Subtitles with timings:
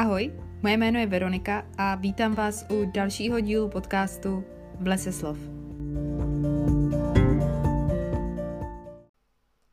[0.00, 4.44] Ahoj, moje jméno je Veronika a vítám vás u dalšího dílu podcastu
[4.80, 5.59] V lese slov.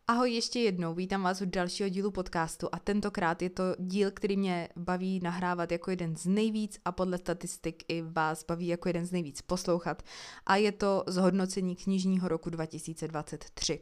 [0.10, 4.38] Ahoj ještě jednou, vítám vás u dalšího dílu podcastu a tentokrát je to díl, který
[4.38, 9.06] mě baví nahrávat jako jeden z nejvíc a podle statistik i vás baví jako jeden
[9.06, 10.04] z nejvíc poslouchat
[10.46, 13.80] a je to zhodnocení knižního roku 2023.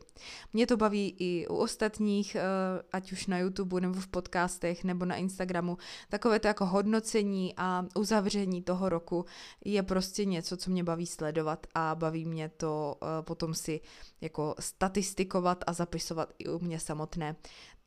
[0.54, 2.42] Mě to baví i u ostatních, eh,
[2.92, 5.78] ať už na YouTube nebo v podcastech nebo na Instagramu,
[6.10, 9.26] takové to jako hodnocení a uzavření toho roku
[9.66, 13.82] je prostě něco, co mě baví sledovat a baví mě to eh, potom si
[14.22, 17.36] jako statistikovat a zapisovat i u mě samotné.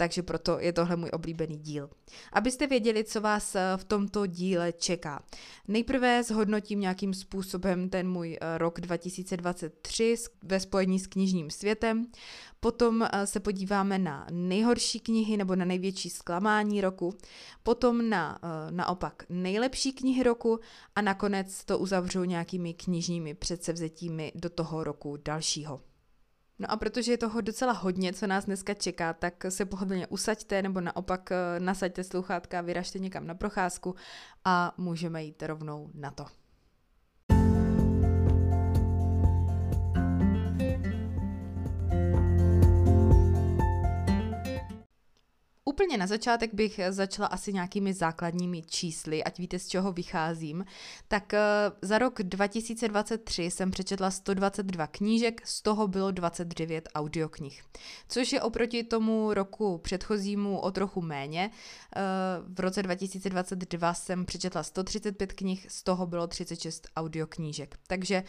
[0.01, 1.91] Takže proto je tohle můj oblíbený díl.
[2.33, 5.23] Abyste věděli, co vás eh, v tomto díle čeká.
[5.69, 12.07] Nejprve zhodnotím nějakým způsobem ten můj eh, rok 2023 ve spojení s knižním světem.
[12.61, 17.15] Potom eh, se podíváme na nejhorší knihy nebo na největší zklamání roku.
[17.63, 18.39] Potom na
[18.71, 20.61] naopak nejlepší knihy roku
[20.97, 25.88] a nakonec to uzavřu nějakými knižními předsevzetími do toho roku dalšího.
[26.59, 30.63] No a protože je toho docela hodně, co nás dneska čeká, tak se pohodlně usaďte
[30.63, 33.95] nebo naopak eh, nasaďte sluchátka, vyražte někam na procházku
[34.45, 36.27] a můžeme jít rovnou na to.
[45.69, 50.65] Úplně na začátek bych začala asi nějakými základními čísly, ať víte, z čeho vycházím.
[51.09, 51.41] Tak eh,
[51.83, 57.63] za rok 2023 jsem přečetla 122 knížek, z toho bylo 29 audioknih.
[58.09, 61.51] Což je oproti tomu roku předchozímu o trochu méně.
[61.97, 62.01] Eh,
[62.49, 67.79] v roce 2022 jsem přečetla 135 knih, z toho bylo 36 audioknížek.
[67.87, 68.23] Takže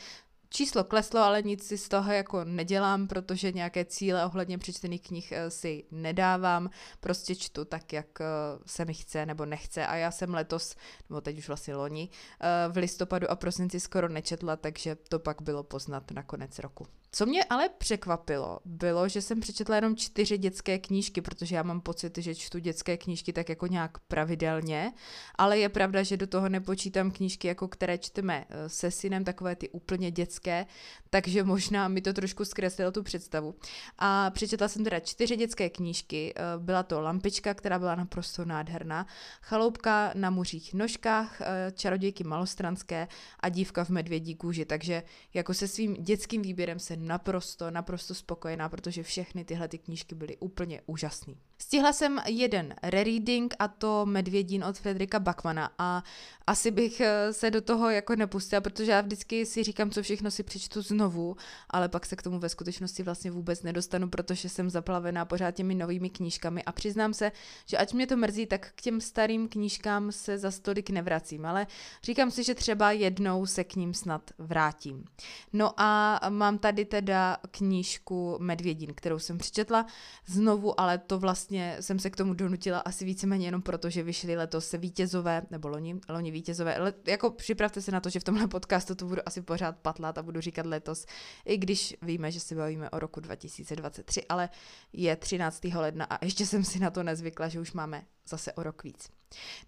[0.51, 5.31] Číslo kleslo, ale nic si z toho jako nedělám, protože nějaké cíle ohledně přečtených knih
[5.31, 6.69] eh, si nedávám,
[6.99, 8.25] prostě čtu tak, jak eh,
[8.65, 10.75] se mi chce nebo nechce a já jsem letos,
[11.09, 12.09] nebo teď už vlastně loni,
[12.41, 16.87] eh, v listopadu a prosinci skoro nečetla, takže to pak bylo poznat na konec roku.
[17.11, 21.81] Co mě ale překvapilo, bylo, že jsem přečetla jenom čtyři dětské knížky, protože já mám
[21.81, 24.93] pocit, že čtu dětské knížky tak jako nějak pravidelně,
[25.35, 29.55] ale je pravda, že do toho nepočítám knížky, jako které čteme eh, se synem, takové
[29.55, 30.65] ty úplně dětské,
[31.09, 33.55] takže možná mi to trošku zkreslilo tu představu.
[33.97, 39.07] A přečetla jsem teda čtyři dětské knížky, eh, byla to Lampička, která byla naprosto nádherná,
[39.41, 43.07] Chaloupka na muřích nožkách, eh, Čarodějky malostranské
[43.39, 45.03] a Dívka v medvědí kůži, takže
[45.33, 50.37] jako se svým dětským výběrem se naprosto, naprosto spokojená, protože všechny tyhle ty knížky byly
[50.37, 51.33] úplně úžasné.
[51.61, 56.03] Stihla jsem jeden rereading a to Medvědín od Fredrika Bakmana a
[56.47, 60.31] asi bych eh, se do toho jako nepustila, protože já vždycky si říkám, co všechno
[60.31, 61.35] si přečtu znovu,
[61.69, 65.75] ale pak se k tomu ve skutečnosti vlastně vůbec nedostanu, protože jsem zaplavená pořád těmi
[65.75, 66.63] novými knížkami.
[66.63, 67.31] A přiznám se,
[67.65, 71.67] že ať mě to mrzí, tak k těm starým knížkám se za stolik nevracím, ale
[72.03, 75.05] říkám si, že třeba jednou se k ním snad vrátím.
[75.53, 79.85] No a mám tady teda knížku Medvědín, kterou jsem přečetla
[80.25, 81.48] znovu, ale to vlastně
[81.79, 85.99] jsem se k tomu donutila asi víceméně jenom proto, že vyšly letos vítězové, nebo loni,
[86.09, 86.75] loni vítězové.
[86.79, 90.17] Le, jako připravte se na to, že v tomhle podcastu to budu asi pořád patlat
[90.17, 91.05] a budu říkat letos,
[91.45, 94.49] i když víme, že se bavíme o roku 2023, ale
[94.93, 95.63] je 13.
[95.63, 99.09] ledna a ještě jsem si na to nezvykla, že už máme zase o rok víc.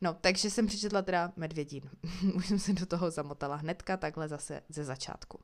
[0.01, 1.89] No, takže jsem přečetla teda Medvědín.
[2.33, 5.39] už jsem se do toho zamotala hnedka, takhle zase ze začátku.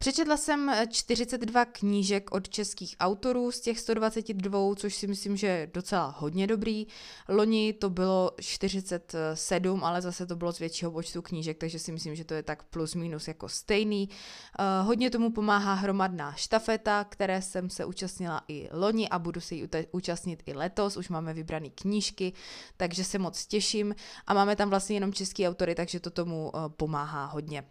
[0.00, 5.46] Přečetla jsem 42 eh, knížek od českých autorů z těch 122, což si myslím, že
[5.46, 6.86] je docela hodně dobrý.
[7.28, 12.14] Loni to bylo 47, ale zase to bylo z většího počtu knížek, takže si myslím,
[12.14, 14.08] že to je tak plus minus jako stejný.
[14.08, 19.54] Uh, hodně tomu pomáhá hromadná štafeta, které jsem se účastnila i loni a budu se
[19.54, 20.96] jí účastnit i letos.
[20.96, 22.32] Už máme vybrané knížky,
[22.76, 23.94] takže se moc těším.
[24.26, 27.64] A máme tam vlastně jenom český autory, takže to tomu uh, pomáhá hodně.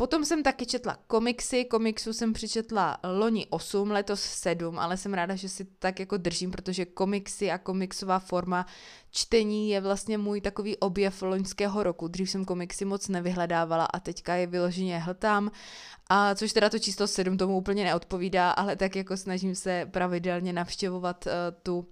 [0.00, 5.34] Potom jsem taky četla komiksy, komiksů jsem přečetla loni 8, letos 7, ale jsem ráda,
[5.34, 8.66] že si tak jako držím, protože komiksy a komiksová forma
[9.10, 12.08] čtení je vlastně můj takový objev loňského roku.
[12.08, 15.50] Dřív jsem komiksy moc nevyhledávala a teďka je vyloženě hltám,
[16.08, 20.52] a což teda to číslo 7 tomu úplně neodpovídá, ale tak jako snažím se pravidelně
[20.52, 21.32] navštěvovat uh,
[21.62, 21.86] tu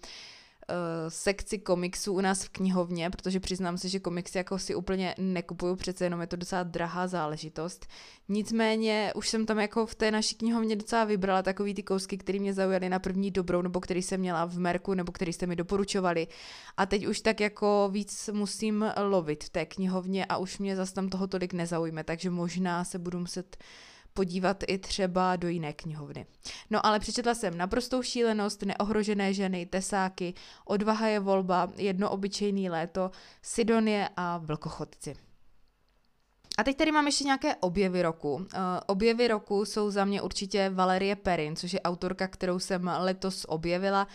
[1.08, 5.76] sekci komiksů u nás v knihovně, protože přiznám se, že komiksy jako si úplně nekupuju,
[5.76, 7.86] přece jenom je to docela drahá záležitost.
[8.28, 12.38] Nicméně už jsem tam jako v té naší knihovně docela vybrala takový ty kousky, které
[12.38, 15.56] mě zaujaly na první dobrou, nebo který jsem měla v Merku, nebo který jste mi
[15.56, 16.26] doporučovali.
[16.76, 20.94] A teď už tak jako víc musím lovit v té knihovně a už mě zase
[20.94, 23.56] tam toho tolik nezaujme, takže možná se budu muset
[24.16, 26.26] podívat i třeba do jiné knihovny.
[26.70, 30.34] No ale přečetla jsem naprostou šílenost, neohrožené ženy, tesáky,
[30.64, 33.10] odvaha je volba, jedno obyčejný léto,
[33.42, 35.25] Sidonie a vlkochodci.
[36.58, 38.34] A teď tady mám ještě nějaké objevy roku.
[38.34, 38.44] Uh,
[38.86, 44.06] objevy roku jsou za mě určitě Valerie Perrin, což je autorka, kterou jsem letos objevila.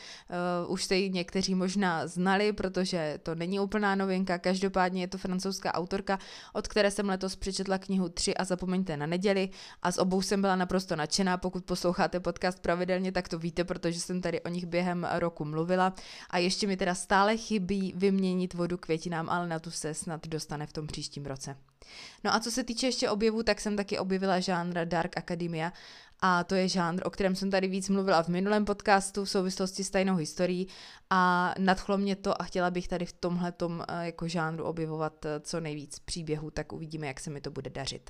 [0.66, 4.38] Uh, už jste ji někteří možná znali, protože to není úplná novinka.
[4.38, 6.20] Každopádně je to francouzská autorka,
[6.54, 9.50] od které jsem letos přečetla knihu Tři a zapomeňte na neděli
[9.82, 11.38] a s obou jsem byla naprosto nadšená.
[11.38, 15.94] Pokud posloucháte podcast pravidelně, tak to víte, protože jsem tady o nich během roku mluvila.
[16.30, 20.68] A ještě mi teda stále chybí vyměnit vodu květinám, ale na tu se snad dostane
[20.68, 21.56] v tom příštím roce.
[22.24, 25.74] No a co se týče ještě objevů, tak jsem taky objevila žánr Dark Academia
[26.22, 29.84] a to je žánr, o kterém jsem tady víc mluvila v minulém podcastu v souvislosti
[29.84, 30.68] s tajnou historií
[31.10, 35.40] a nadchlo mě to a chtěla bych tady v tomhle eh, jako žánru objevovat eh,
[35.40, 38.10] co nejvíc příběhů, tak uvidíme, jak se mi to bude dařit.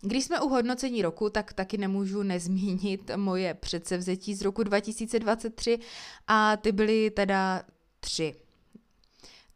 [0.00, 5.78] Když jsme u hodnocení roku, tak taky nemůžu nezmínit moje předsevzetí z roku 2023
[6.26, 7.62] a ty byly teda
[8.00, 8.34] tři.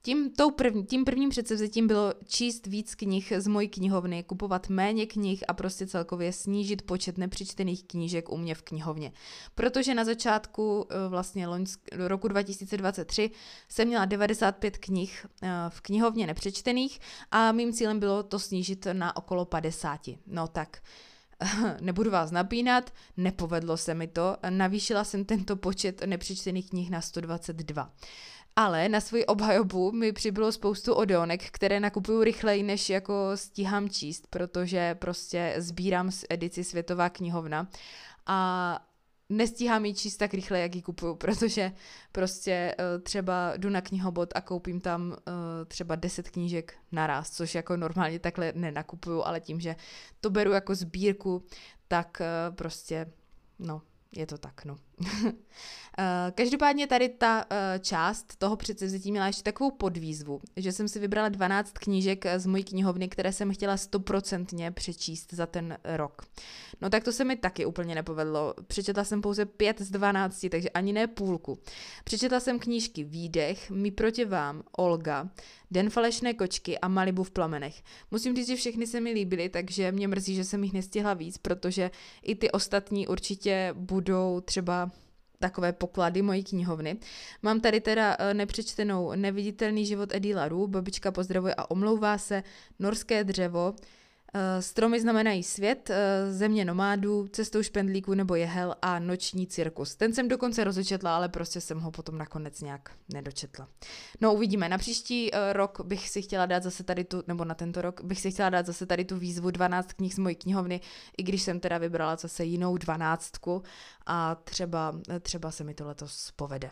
[0.03, 5.06] Tím, tou první, tím prvním předsevzetím bylo číst víc knih z mojí knihovny, kupovat méně
[5.06, 9.12] knih a prostě celkově snížit počet nepřečtených knížek u mě v knihovně.
[9.55, 13.31] Protože na začátku eh, vlastně loňsk, roku 2023
[13.69, 17.00] jsem měla 95 knih eh, v knihovně nepřečtených
[17.31, 20.00] a mým cílem bylo to snížit na okolo 50.
[20.27, 20.83] No tak,
[21.81, 27.93] nebudu vás napínat, nepovedlo se mi to, navýšila jsem tento počet nepřečtených knih na 122.
[28.60, 34.26] Ale na svoji obhajobu mi přibylo spoustu odeonek, které nakupuju rychleji, než jako stíhám číst,
[34.31, 37.69] protože prostě sbírám z edici Světová knihovna
[38.26, 38.78] a
[39.28, 41.72] nestíhám ji číst tak rychle, jak ji kupuju, protože
[42.12, 45.16] prostě uh, třeba jdu na knihobot a koupím tam uh,
[45.69, 49.76] třeba 10 knížek naraz, což jako normálně takhle nenakupuju, ale tím, že
[50.20, 51.44] to beru jako sbírku,
[51.88, 53.12] tak uh, prostě,
[53.58, 53.82] no,
[54.16, 54.78] je to tak, no.
[56.00, 60.99] Eh, každopádně tady ta uh, část toho předsevzetí měla ještě takovou podvýzvu, že jsem si
[60.99, 66.23] vybrala 12 knížek z mojí knihovny, které jsem chtěla stoprocentně přečíst za ten rok.
[66.81, 68.55] No tak to se mi taky úplně nepovedlo.
[68.67, 71.59] Přečetla jsem pouze 5 z 12, takže ani ne půlku.
[72.05, 75.29] Přečetla jsem knížky Výdech, My proti vám, Olga,
[75.71, 77.83] Den falešné kočky a Malibu v plamenech.
[78.11, 81.39] Musím říct, že všechny se mi líbily, takže mě mrzí, že jsem jich nestihla víc,
[81.39, 81.91] protože
[82.23, 84.88] i ty ostatní určitě budou třeba
[85.38, 86.96] takové poklady mojí knihovny.
[87.43, 92.43] Mám tady teda eh, nepřečtenou Neviditelný život Eddie Laru, babička pozdravuje a omlouvá se,
[92.79, 93.75] Norské dřevo,
[94.60, 99.96] stromy znamenají svět, eh, země nomádů, cestou špendlíků nebo jehel a noční cirkus.
[99.96, 103.69] Ten jsem dokonce rozečetla, ale prostě jsem ho potom nakonec nějak nedočetla.
[104.20, 104.69] No uvidíme.
[104.69, 108.00] Na příští eh, rok bych si chtěla dát zase tady tu, nebo na tento rok
[108.04, 110.80] bych si chtěla dát zase tady tu výzvu 12 knih z mojí knihovny,
[111.19, 113.62] i když jsem teda vybrala zase jinou dvanáctku
[114.06, 116.70] a třeba, třeba se mi to letos povede.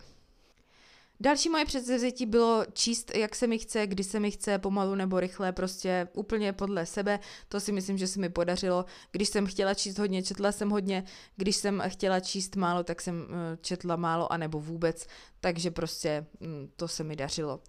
[1.19, 5.19] Další moje předsevzetí bylo číst, jak se mi chce, kdy se mi chce, pomalu nebo
[5.19, 7.19] rychle, prostě úplně podle sebe.
[7.47, 8.85] To si myslím, že se mi podařilo.
[9.11, 11.03] Když jsem chtěla číst hodně, četla jsem hodně.
[11.35, 15.07] Když jsem chtěla číst málo, tak jsem eh, četla málo, anebo vůbec.
[15.39, 17.59] Takže prostě hm, to se mi dařilo.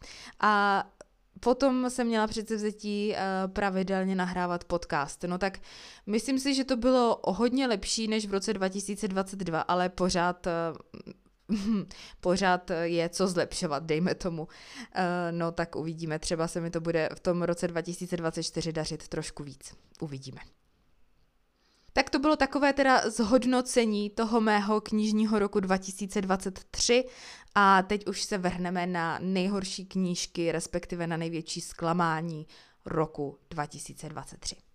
[0.41, 0.85] A
[1.41, 5.25] Potom jsem měla předsevzetí uh, pravidelně nahrávat podcast.
[5.27, 5.59] No tak
[6.07, 11.13] myslím si, že to bylo o hodně lepší než v roce 2022, ale pořád uh,
[12.21, 14.49] pořád je co zlepšovat, dejme tomu.
[14.95, 19.45] Eh, no tak uvidíme, třeba se mi to bude v tom roce 2024 dařit trošku
[19.45, 19.75] víc.
[20.01, 20.41] Uvidíme.
[21.93, 27.05] Tak to bylo takové teda zhodnocení toho mého knižního roku 2023
[27.55, 32.47] a teď už se vrhneme na nejhorší knížky, respektive na největší zklamání
[32.85, 34.68] roku 2023.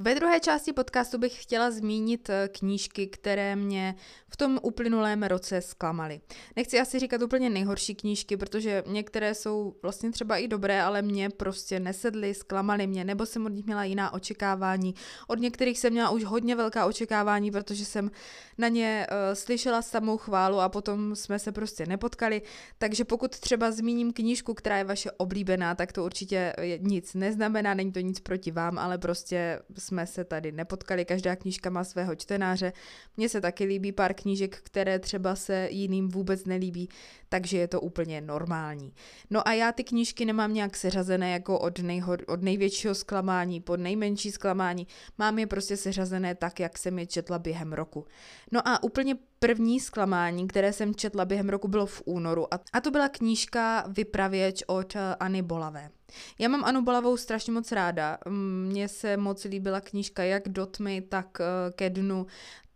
[0.00, 3.94] Ve druhé části podcastu bych chtěla zmínit eh, knížky, které mě
[4.28, 6.20] v tom uplynulém roce zklamaly.
[6.56, 11.30] Nechci asi říkat úplně nejhorší knížky, protože některé jsou vlastně třeba i dobré, ale mě
[11.30, 14.94] prostě nesedly, zklamaly mě, nebo jsem od nich měla jiná očekávání.
[15.26, 18.10] Od některých jsem měla už hodně velká očekávání, protože jsem
[18.58, 22.42] na ně uh, slyšela samou chválu a potom jsme se prostě nepotkali.
[22.78, 27.92] Takže pokud třeba zmíním knížku, která je vaše oblíbená, tak to určitě nic neznamená, není
[27.92, 32.72] to nic proti vám, ale prostě jsme se tady nepotkali, každá knížka má svého čtenáře.
[33.16, 36.88] Mně se taky líbí pár knížek, které třeba se jiným vůbec nelíbí,
[37.28, 38.92] takže je to úplně normální.
[39.30, 43.76] No a já ty knížky nemám nějak seřazené jako od, nejho, od největšího zklamání po
[43.76, 44.86] nejmenší zklamání.
[45.18, 48.06] Mám je prostě seřazené tak, jak jsem je četla během roku.
[48.52, 52.90] No a úplně první zklamání, které jsem četla během roku, bylo v únoru a, to
[52.90, 55.90] byla knížka Vypravěč od uh, Anny Bolavé.
[56.38, 58.18] Já mám Anu Bolavou strašně moc ráda.
[58.28, 62.26] Mně se moc líbila knížka jak do tmy, tak uh, ke dnu,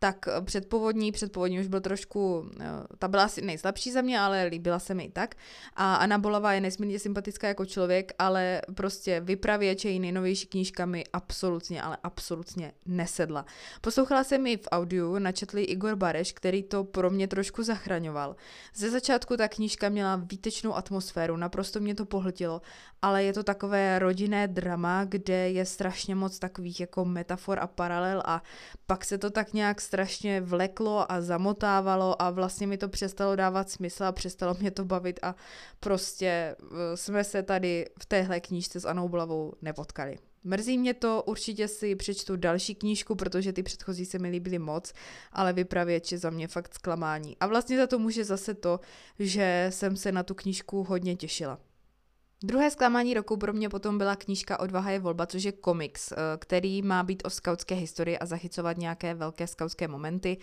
[0.03, 2.67] tak eh, předpovodní, předpovodní už byl trošku, eh,
[2.99, 5.35] ta byla asi nejslabší za mě, ale líbila se mi i tak.
[5.77, 11.05] A Anna Bolavá je nesmírně sympatická jako člověk, ale prostě vypravěč její nejnovější knížka mi
[11.13, 13.47] absolutně, ale absolutně nesedla.
[13.81, 18.37] Poslouchala jsem ji v audiu, načetli Igor Bareš, který to pro mě trošku zachraňoval.
[18.75, 22.63] Ze začátku ta knížka měla výtečnou atmosféru, naprosto mě to pohltilo,
[23.03, 28.23] ale je to takové rodinné drama, kde je strašně moc takových jako metafor a paralel
[28.25, 28.43] a
[28.87, 33.71] pak se to tak nějak strašně vleklo a zamotávalo a vlastně mi to přestalo dávat
[33.71, 35.35] smysl a přestalo mě to bavit a
[35.81, 40.19] prostě eh, jsme se tady v téhle knížce s Anou Blavou nepotkali.
[40.45, 44.93] Mrzí mě to, určitě si přečtu další knížku, protože ty předchozí se mi líbily moc,
[45.33, 47.37] ale vypravěč je za mě fakt zklamání.
[47.41, 48.81] A vlastně za to může zase to,
[49.19, 51.59] že jsem se na tu knížku hodně těšila.
[52.45, 56.17] Druhé zklamání roku pro mě potom byla knížka Odvaha je volba, což je komiks, eh,
[56.39, 60.37] který má být o skautské historii a zachycovat nějaké velké skautské momenty.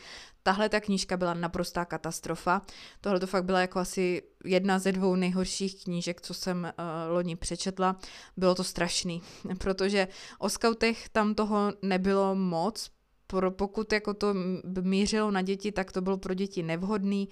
[0.43, 2.61] Tahle ta knížka byla naprostá katastrofa.
[3.01, 7.35] Tohle to fakt byla jako asi jedna ze dvou nejhorších knížek, co jsem uh, loni
[7.35, 7.95] přečetla.
[8.37, 9.21] Bylo to strašný,
[9.57, 10.07] protože
[10.39, 12.91] o skautech tam toho nebylo moc,
[13.27, 14.33] pro, pokud jako to
[14.81, 17.29] mířilo na děti, tak to bylo pro děti nevhodný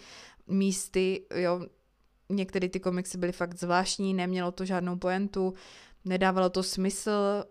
[0.48, 1.62] místy, jo,
[2.30, 5.54] některé ty komiksy byly fakt zvláštní, nemělo to žádnou poentu,
[6.06, 7.44] nedávalo to smysl,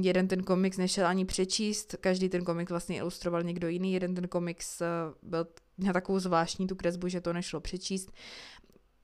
[0.00, 4.28] jeden ten komiks nešel ani přečíst, každý ten komiks vlastně ilustroval někdo jiný, jeden ten
[4.28, 4.86] komiks eh,
[5.22, 5.46] byl
[5.78, 8.12] na takovou zvláštní tu kresbu, že to nešlo přečíst.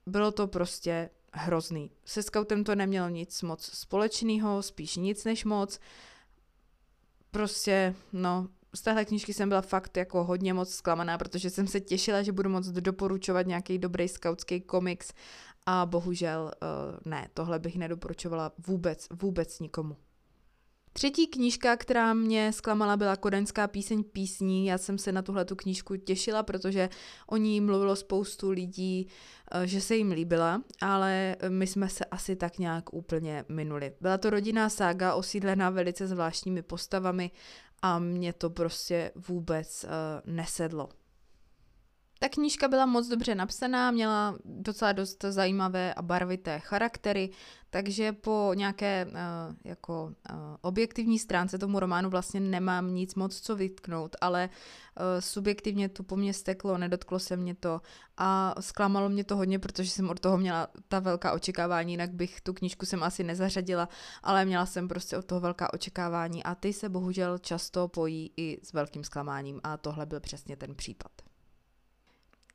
[0.05, 1.91] Bylo to prostě hrozný.
[2.05, 5.79] Se Scoutem to nemělo nic moc společného, spíš nic než moc.
[7.31, 11.79] Prostě, no, z téhle knížky jsem byla fakt jako hodně moc zklamaná, protože jsem se
[11.79, 15.13] těšila, že budu moct doporučovat nějaký dobrý skautský komiks
[15.65, 19.97] a bohužel uh, ne, tohle bych nedoporučovala vůbec, vůbec nikomu.
[20.93, 24.65] Třetí knížka, která mě zklamala, byla Kodaňská píseň písní.
[24.65, 26.89] Já jsem se na tuhle tu knížku těšila, protože
[27.27, 29.07] o ní mluvilo spoustu lidí,
[29.51, 33.93] eh, že se jim líbila, ale my jsme se asi tak nějak úplně minuli.
[34.01, 37.31] Byla to rodinná sága osídlená velice zvláštními postavami
[37.81, 39.89] a mě to prostě vůbec uh,
[40.33, 40.89] nesedlo.
[42.23, 47.29] Ta knížka byla moc dobře napsaná, měla docela dost zajímavé a barvité charaktery,
[47.69, 53.55] takže po nějaké uh, jako uh, objektivní stránce tomu románu vlastně nemám nic moc co
[53.55, 57.81] vytknout, ale uh, subjektivně to po mně steklo, nedotklo se mě to
[58.17, 62.41] a zklamalo mě to hodně, protože jsem od toho měla ta velká očekávání, jinak bych
[62.41, 63.89] tu knížku jsem asi nezařadila,
[64.23, 68.59] ale měla jsem prostě od toho velká očekávání a ty se bohužel často pojí i
[68.63, 71.30] s velkým zklamáním a tohle byl přesně ten případ.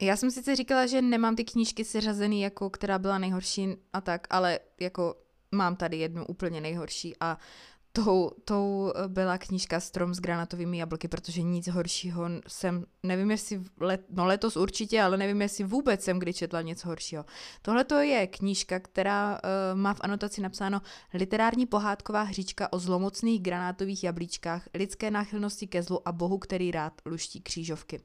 [0.01, 4.27] Já jsem sice říkala, že nemám ty knížky seřazený, jako která byla nejhorší a tak,
[4.31, 5.15] ale jako
[5.53, 7.39] mám tady jednu úplně nejhorší a
[8.05, 14.01] tou, tou byla knížka Strom s granatovými jablky, protože nic horšího jsem, nevím jestli, let,
[14.11, 17.25] no letos určitě, ale nevím jestli vůbec jsem kdy četla něco horšího.
[17.63, 20.83] Tohle to je knížka, která uh, má v anotaci napsáno
[21.15, 26.93] literární pohádková hříčka o zlomocných granátových jablíčkách, lidské náchylnosti ke zlu a bohu, který rád
[27.07, 28.01] luští křížovky.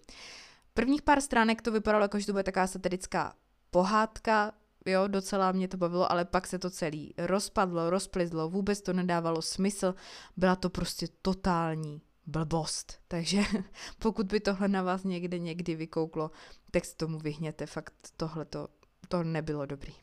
[0.73, 3.33] Prvních pár stránek to vypadalo jako, že to bude taková satirická
[3.71, 4.51] pohádka,
[4.85, 9.41] jo, docela mě to bavilo, ale pak se to celý rozpadlo, rozplizlo, vůbec to nedávalo
[9.41, 9.95] smysl,
[10.37, 12.99] byla to prostě totální blbost.
[13.07, 13.41] Takže
[13.99, 16.31] pokud by tohle na vás někde někdy vykouklo,
[16.71, 18.45] tak se tomu vyhněte, fakt tohle
[19.07, 19.93] to nebylo dobrý.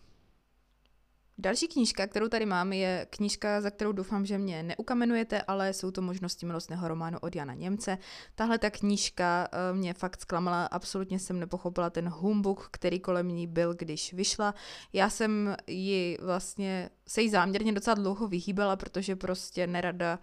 [1.40, 5.90] Další knížka, kterou tady mám, je knížka, za kterou doufám, že mě neukamenujete, ale jsou
[5.90, 7.98] to možnosti milostného románu od Jana Němce.
[8.34, 13.46] Tahle ta knížka eh, mě fakt zklamala, absolutně jsem nepochopila ten humbuk, který kolem ní
[13.46, 14.54] byl, když vyšla.
[14.92, 20.18] Já jsem ji vlastně, se jí záměrně docela dlouho vyhýbala, protože prostě nerada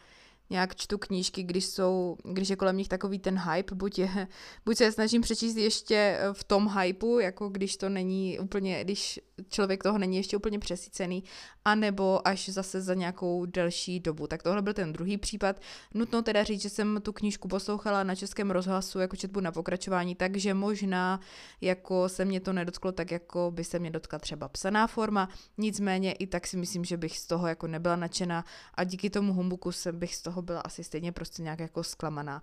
[0.49, 4.27] nějak čtu knížky, když jsou, když je kolem nich takový ten hype, buď, je,
[4.65, 9.19] buď se je snažím přečíst ještě v tom hypeu, jako když to není úplně, když
[9.49, 11.23] člověk toho není ještě úplně přesycený,
[11.65, 14.27] anebo až zase za nějakou delší dobu.
[14.27, 15.61] Tak tohle byl ten druhý případ.
[15.93, 20.15] Nutno teda říct, že jsem tu knížku poslouchala na českém rozhlasu jako četbu na pokračování,
[20.15, 21.19] takže možná
[21.61, 26.11] jako se mě to nedotklo tak, jako by se mě dotkla třeba psaná forma, nicméně
[26.11, 29.71] i tak si myslím, že bych z toho jako nebyla nadšená a díky tomu humbuku
[29.71, 32.41] jsem bych z toho toho byla asi stejně prostě nějak jako zklamaná.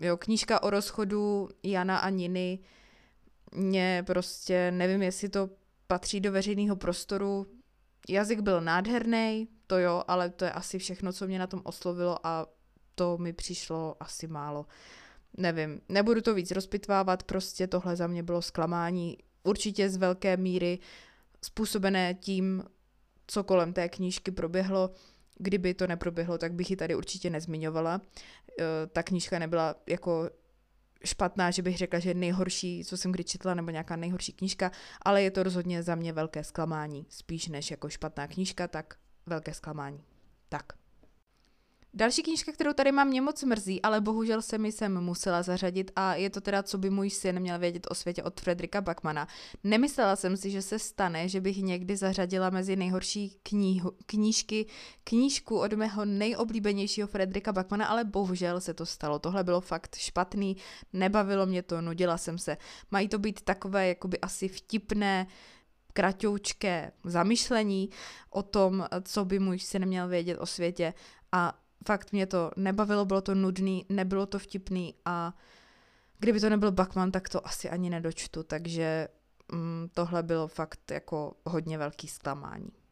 [0.00, 2.58] Jo, knížka o rozchodu Jana a Niny,
[3.54, 5.50] mě prostě, nevím, jestli to
[5.86, 7.46] patří do veřejného prostoru.
[8.08, 12.26] Jazyk byl nádherný, to jo, ale to je asi všechno, co mě na tom oslovilo
[12.26, 12.46] a
[12.94, 14.66] to mi přišlo asi málo.
[15.36, 20.78] Nevím, nebudu to víc rozpitvávat, prostě tohle za mě bylo zklamání, určitě z velké míry
[21.42, 22.64] způsobené tím,
[23.26, 24.90] co kolem té knížky proběhlo.
[25.38, 28.00] Kdyby to neproběhlo, tak bych ji tady určitě nezmiňovala.
[28.60, 30.30] E, ta knížka nebyla jako
[31.04, 34.70] špatná, že bych řekla, že je nejhorší, co jsem kdy četla, nebo nějaká nejhorší knížka,
[35.02, 37.06] ale je to rozhodně za mě velké zklamání.
[37.08, 38.94] Spíš než jako špatná knížka, tak
[39.26, 40.00] velké zklamání.
[40.48, 40.83] Tak.
[41.96, 45.90] Další knížka, kterou tady mám, mě moc mrzí, ale bohužel se mi sem musela zařadit
[45.96, 49.28] a je to teda, co by můj syn měl vědět o světě od Fredrika Backmana.
[49.64, 54.66] Nemyslela jsem si, že se stane, že bych někdy zařadila mezi nejhorší knihu, knížky
[55.04, 59.18] knížku od mého nejoblíbenějšího Fredrika Backmana, ale bohužel se to stalo.
[59.18, 60.56] Tohle bylo fakt špatný,
[60.92, 62.56] nebavilo mě to, nudila jsem se.
[62.90, 65.26] Mají to být takové jakoby asi vtipné,
[65.92, 67.90] kratoučké zamyšlení
[68.30, 70.94] o tom, co by můj syn měl vědět o světě
[71.32, 75.34] a fakt mě to nebavilo, bylo to nudný, nebylo to vtipný a
[76.18, 79.08] kdyby to nebyl Bachman, tak to asi ani nedočtu, takže
[79.52, 82.83] mm, tohle bylo fakt jako hodně velký zklamání.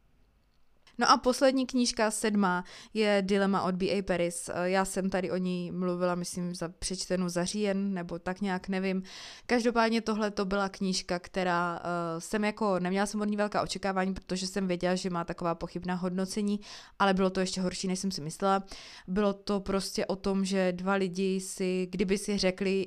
[1.02, 4.02] No a poslední knížka, sedmá, je Dilema od B.A.
[4.02, 4.50] Paris.
[4.64, 9.02] Já jsem tady o ní mluvila, myslím, za přečtenou za říjen, nebo tak nějak, nevím.
[9.46, 14.14] Každopádně tohle to byla knížka, která uh, jsem jako, neměla jsem od ní velká očekávání,
[14.14, 16.60] protože jsem věděla, že má taková pochybná hodnocení,
[16.98, 18.62] ale bylo to ještě horší, než jsem si myslela.
[19.08, 22.86] Bylo to prostě o tom, že dva lidi si, kdyby si řekli,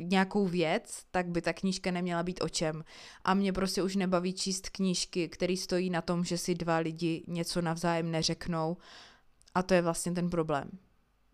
[0.00, 2.84] nějakou věc, tak by ta knížka neměla být o čem.
[3.24, 7.24] A mě prostě už nebaví číst knížky, které stojí na tom, že si dva lidi
[7.28, 8.76] něco navzájem neřeknou.
[9.54, 10.70] A to je vlastně ten problém.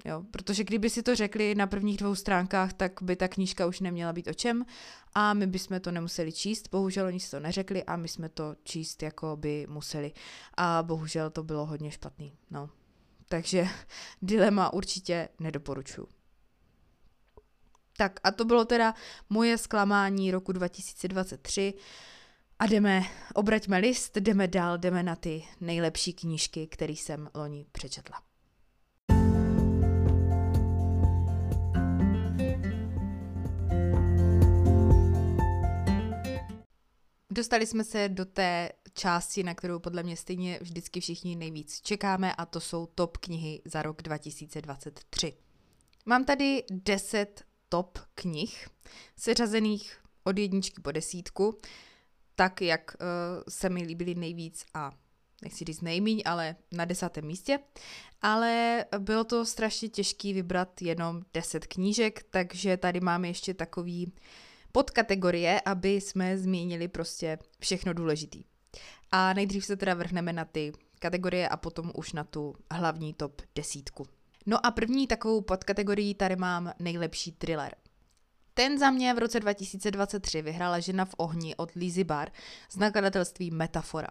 [0.05, 3.81] Jo, protože kdyby si to řekli na prvních dvou stránkách, tak by ta knížka už
[3.81, 4.67] neměla být o čem
[5.15, 6.69] a my bychom to nemuseli číst.
[6.71, 10.13] Bohužel oni si to neřekli a my jsme to číst jako by museli.
[10.57, 12.33] A bohužel to bylo hodně špatný.
[12.51, 12.71] No.
[13.29, 13.67] Takže
[14.23, 16.09] dilema určitě nedoporučuju.
[17.97, 18.95] Tak a to bylo teda
[19.31, 21.75] moje zklamání roku 2023.
[22.59, 23.03] A jdeme,
[23.35, 28.23] obraťme list, jdeme dál, jdeme na ty nejlepší knížky, které jsem loni přečetla.
[37.31, 42.35] Dostali jsme se do té části, na kterou podle mě stejně vždycky všichni nejvíc čekáme
[42.35, 45.33] a to jsou top knihy za rok 2023.
[46.07, 48.69] Mám tady 10 top knih,
[49.17, 51.59] seřazených od jedničky po desítku,
[52.35, 53.07] tak, jak uh,
[53.49, 54.93] se mi líbily nejvíc a
[55.43, 57.59] nechci říct nejmíň, ale na desátém místě.
[58.23, 64.13] Ale bylo to strašně těžký vybrat jenom deset knížek, takže tady máme ještě takový
[64.73, 68.45] podkategorie, aby jsme zmínili prostě všechno důležitý.
[69.11, 73.43] A nejdřív se teda vrhneme na ty kategorie a potom už na tu hlavní top
[73.55, 74.07] desítku.
[74.47, 77.75] No a první takovou podkategorii tady mám nejlepší thriller.
[78.55, 82.31] Ten za mě v roce 2023 vyhrála Žena v ohni od Lizzy Bar
[82.71, 84.09] z nakladatelství Metafora.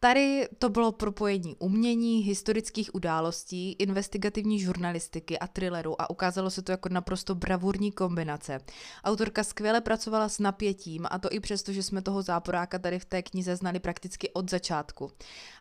[0.00, 6.72] Tady to bylo propojení umění, historických událostí, investigativní žurnalistiky a thrilleru a ukázalo se to
[6.72, 8.60] jako naprosto bravurní kombinace.
[9.04, 13.04] Autorka skvěle pracovala s napětím a to i přesto, že jsme toho záporáka tady v
[13.04, 15.10] té knize znali prakticky od začátku.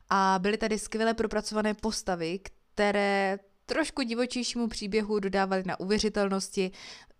[0.10, 6.72] A byly tady skvěle propracované postavy, které trošku divočejšímu příběhu dodávali na uvěřitelnosti.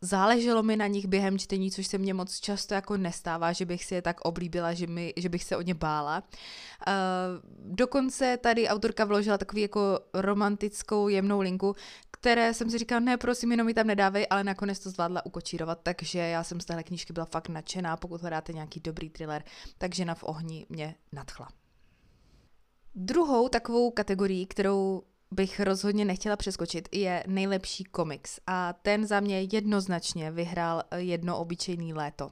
[0.02, 3.86] Záleželo mi na nich během čtení, což se mně moc často jako nestává, že bych
[3.86, 6.24] si je tak oblíbila, že, mi, že bych se o ně bála.
[6.88, 6.94] Uh,
[7.76, 11.76] dokonce tady autorka vložila takový jako romantickou jemnou linku,
[12.12, 15.80] které jsem si říkala, ne, prosím, jenom mi tam nedávej, ale nakonec to zvládla ukočírovat,
[15.84, 19.44] takže já jsem z téhle knížky byla fakt nadšená, pokud hledáte nějaký dobrý thriller,
[19.78, 21.48] takže na v ohni mě nadchla.
[22.96, 28.40] Druhou takovou kategorii, kterou bych rozhodně nechtěla přeskočit, je nejlepší komiks.
[28.48, 32.32] A ten za mě jednoznačně vyhrál jedno obyčejný léto.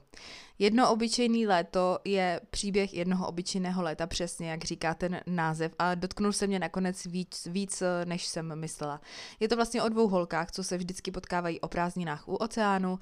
[0.58, 6.32] Jedno obyčejný léto je příběh jednoho obyčejného léta, přesně jak říká ten název, a dotknul
[6.32, 9.00] se mě nakonec víc, víc, než jsem myslela.
[9.40, 12.98] Je to vlastně o dvou holkách, co se vždycky potkávají o prázdninách u oceánu,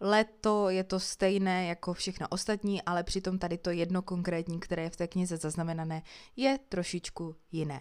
[0.00, 4.90] Leto je to stejné jako všechno ostatní, ale přitom tady to jedno konkrétní, které je
[4.90, 6.02] v té knize zaznamenané,
[6.36, 7.80] je trošičku jiné.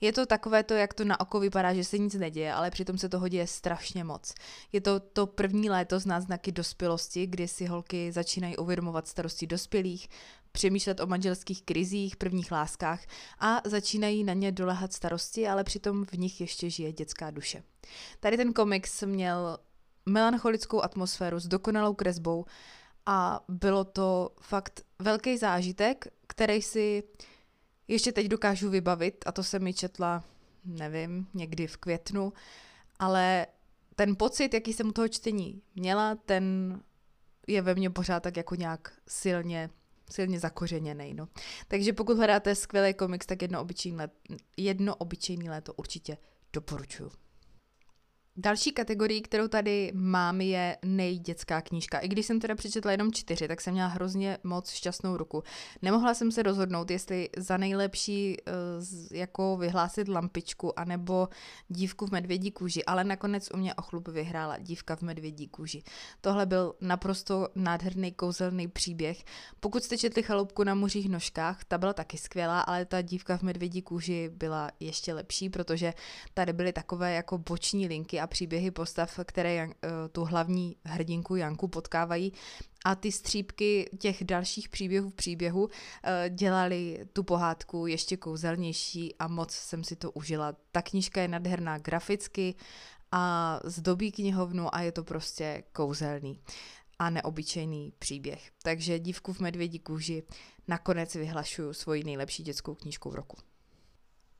[0.00, 2.98] Je to takové to, jak to na oko vypadá, že se nic neděje, ale přitom
[2.98, 4.34] se toho děje strašně moc.
[4.72, 10.08] Je to to první léto z náznaky dospělosti, kdy si holky začínají uvědomovat starosti dospělých,
[10.52, 13.00] přemýšlet o manželských krizích, prvních láskách
[13.38, 17.62] a začínají na ně dolehat starosti, ale přitom v nich ještě žije dětská duše.
[18.20, 19.58] Tady ten komiks měl
[20.06, 22.44] melancholickou atmosféru s dokonalou kresbou
[23.06, 27.02] a bylo to fakt velký zážitek, který si
[27.88, 30.24] ještě teď dokážu vybavit a to se mi četla,
[30.64, 32.32] nevím, někdy v květnu,
[32.98, 33.46] ale
[33.94, 36.76] ten pocit, jaký jsem u toho čtení měla, ten
[37.46, 39.70] je ve mně pořád tak jako nějak silně
[40.10, 41.14] silně zakořeněný.
[41.14, 41.28] No.
[41.68, 44.04] Takže pokud hledáte skvělý komiks, tak jedno obyčejný,
[44.56, 46.16] jedno obyčejný léto určitě
[46.52, 47.10] doporučuju.
[48.38, 51.98] Další kategorii, kterou tady mám, je nejdětská knížka.
[51.98, 55.42] I když jsem teda přečetla jenom čtyři, tak jsem měla hrozně moc šťastnou ruku.
[55.82, 61.28] Nemohla jsem se rozhodnout, jestli za nejlepší uh, jako vyhlásit lampičku, anebo
[61.68, 65.82] dívku v medvědí kůži, ale nakonec u mě o chlup vyhrála dívka v medvědí kůži.
[66.20, 69.24] Tohle byl naprosto nádherný kouzelný příběh.
[69.60, 73.42] Pokud jste četli Chaloupku na muřích nožkách, ta byla taky skvělá, ale ta dívka v
[73.42, 75.94] medvědí kůži byla ještě lepší, protože
[76.34, 79.72] tady byly takové jako boční linky a příběhy postav, které uh,
[80.12, 82.32] tu hlavní hrdinku Janku potkávají
[82.84, 85.70] a ty střípky těch dalších příběhů v příběhu uh,
[86.28, 90.56] dělali tu pohádku ještě kouzelnější a moc jsem si to užila.
[90.72, 92.54] Ta knížka je nádherná graficky
[93.12, 96.40] a zdobí knihovnu a je to prostě kouzelný
[96.98, 98.50] a neobyčejný příběh.
[98.62, 100.22] Takže Dívku v medvědí kůži
[100.68, 103.36] nakonec vyhlašuju svoji nejlepší dětskou knížku v roku.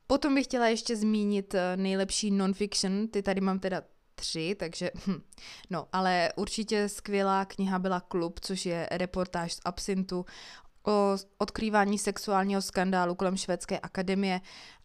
[0.07, 3.81] Potom bych chtěla ještě zmínit eh, nejlepší non-fiction, ty tady mám teda
[4.15, 5.21] tři, takže hm.
[5.69, 10.25] no, ale určitě skvělá kniha byla Klub, což je reportáž z Absintu
[10.87, 14.41] o odkrývání sexuálního skandálu kolem švédské akademie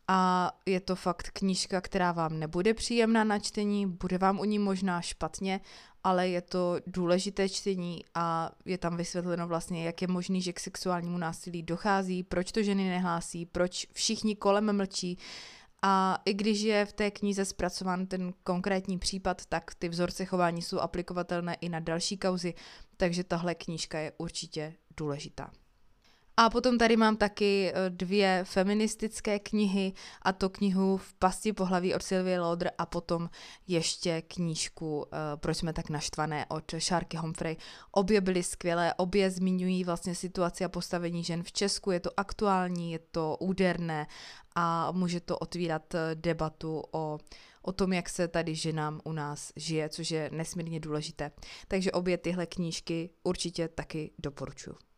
[0.08, 4.58] a je to fakt knížka, která vám nebude příjemná na čtení, bude vám u ní
[4.58, 5.60] možná špatně,
[6.04, 10.60] ale je to důležité čtení a je tam vysvětleno vlastně, jak je možný, že k
[10.60, 15.18] sexuálnímu násilí dochází, proč to ženy nehlásí, proč všichni kolem mlčí.
[15.82, 20.62] A i když je v té knize zpracován ten konkrétní případ, tak ty vzorce chování
[20.62, 22.54] jsou aplikovatelné i na další kauzy,
[22.96, 25.50] takže tahle knížka je určitě důležitá.
[26.36, 29.92] A potom tady mám taky eh, dvě feministické knihy,
[30.22, 33.30] a to knihu V pasti pohlaví od Sylvie Lauder a potom
[33.68, 35.04] ještě knížku uh,
[35.36, 37.56] Proč jsme tak naštvané od Sharky Humphrey.
[37.90, 42.92] Obě byly skvělé, obě zmiňují vlastně situaci a postavení žen v Česku, je to aktuální,
[42.92, 44.06] je to úderné
[44.54, 47.18] a může to otvírat eh, debatu o
[47.64, 51.30] o tom, jak se tady ženám u nás žije, což je nesmírně důležité.
[51.68, 54.91] Takže obě tyhle knížky určitě taky doporučuji.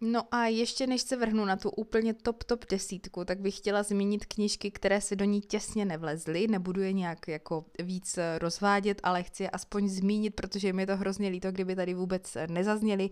[0.00, 3.82] No a ještě než se vrhnu na tu úplně top top desítku, tak bych chtěla
[3.82, 6.46] zmínit knížky, které se do ní těsně nevlezly.
[6.48, 10.96] Nebudu je nějak jako víc rozvádět, ale chci je aspoň zmínit, protože mi je to
[10.96, 13.10] hrozně líto, kdyby tady vůbec nezazněly.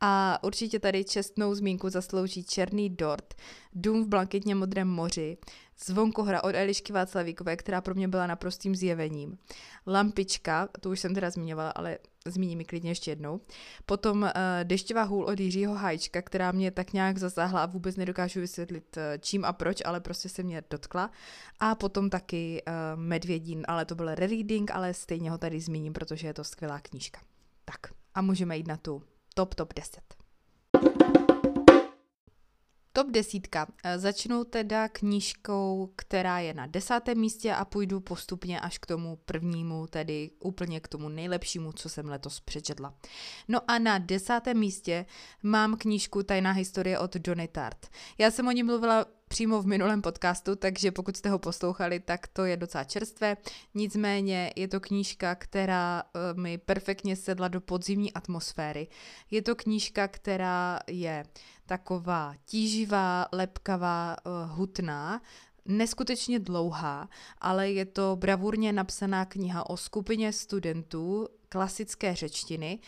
[0.00, 3.34] A určitě tady čestnou zmínku zaslouží Černý dort,
[3.72, 5.36] Dům v blanketně modrém moři,
[5.84, 9.38] Zvonkohra od Elišky Václavíkové, která pro mě byla naprostým zjevením.
[9.86, 13.40] Lampička, to už jsem teda zmiňovala, ale zmíním mi klidně ještě jednou.
[13.86, 14.30] Potom uh,
[14.62, 19.02] Dešťová hůl od Jiřího Hajčka, která mě tak nějak zasáhla a vůbec nedokážu vysvětlit uh,
[19.20, 21.10] čím a proč, ale prostě se mě dotkla.
[21.60, 26.26] A potom taky uh, Medvědín, ale to byl rereading, ale stejně ho tady zmíním, protože
[26.26, 27.20] je to skvělá knížka.
[27.64, 27.78] Tak
[28.14, 29.02] a můžeme jít na tu
[29.34, 30.23] top top 10.
[32.96, 33.66] Top desítka.
[33.84, 39.16] E, začnu teda knížkou, která je na desátém místě a půjdu postupně až k tomu
[39.16, 42.94] prvnímu, tedy úplně k tomu nejlepšímu, co jsem letos přečetla.
[43.48, 45.06] No a na desátém místě
[45.42, 47.86] mám knížku Tajná historie od Donny Tart.
[48.18, 52.26] Já jsem o ní mluvila přímo v minulém podcastu, takže pokud jste ho poslouchali, tak
[52.26, 53.36] to je docela čerstvé.
[53.74, 58.88] Nicméně je to knížka, která uh, mi perfektně sedla do podzimní atmosféry.
[59.30, 61.24] Je to knížka, která je
[61.66, 65.22] taková tíživá, lepkavá, uh, hutná,
[65.64, 72.78] neskutečně dlouhá, ale je to bravurně napsaná kniha o skupině studentů klasické řečtiny,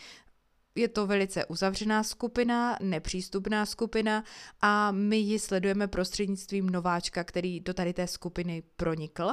[0.77, 4.23] je to velice uzavřená skupina, nepřístupná skupina
[4.61, 9.31] a my ji sledujeme prostřednictvím nováčka, který do tady té skupiny pronikl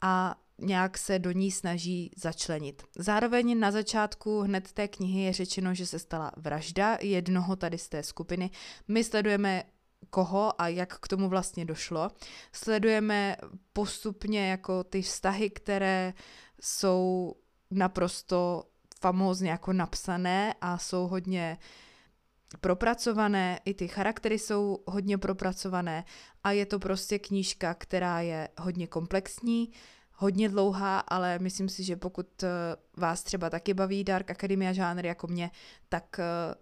[0.00, 2.82] a nějak se do ní snaží začlenit.
[2.98, 7.88] Zároveň na začátku hned té knihy je řečeno, že se stala vražda jednoho tady z
[7.88, 8.50] té skupiny.
[8.88, 9.64] My sledujeme
[10.10, 12.10] koho a jak k tomu vlastně došlo.
[12.52, 13.36] Sledujeme
[13.72, 16.14] postupně jako ty vztahy, které
[16.60, 17.34] jsou
[17.70, 18.64] naprosto
[19.04, 21.58] famózně jako napsané a jsou hodně
[22.60, 26.04] propracované, i ty charaktery jsou hodně propracované
[26.44, 29.72] a je to prostě knížka, která je hodně komplexní,
[30.12, 32.48] hodně dlouhá, ale myslím si, že pokud eh,
[32.96, 35.50] vás třeba taky baví Dark Academia žánr jako mě,
[35.88, 36.54] tak eh,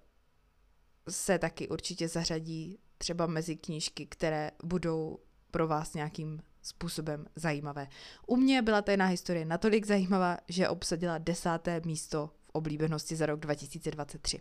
[1.11, 5.19] se taky určitě zařadí třeba mezi knížky, které budou
[5.51, 7.89] pro vás nějakým způsobem zajímavé.
[8.27, 13.41] U mě byla tajná historie natolik zajímavá, že obsadila desáté místo v oblíbenosti za rok
[13.41, 14.41] 2023.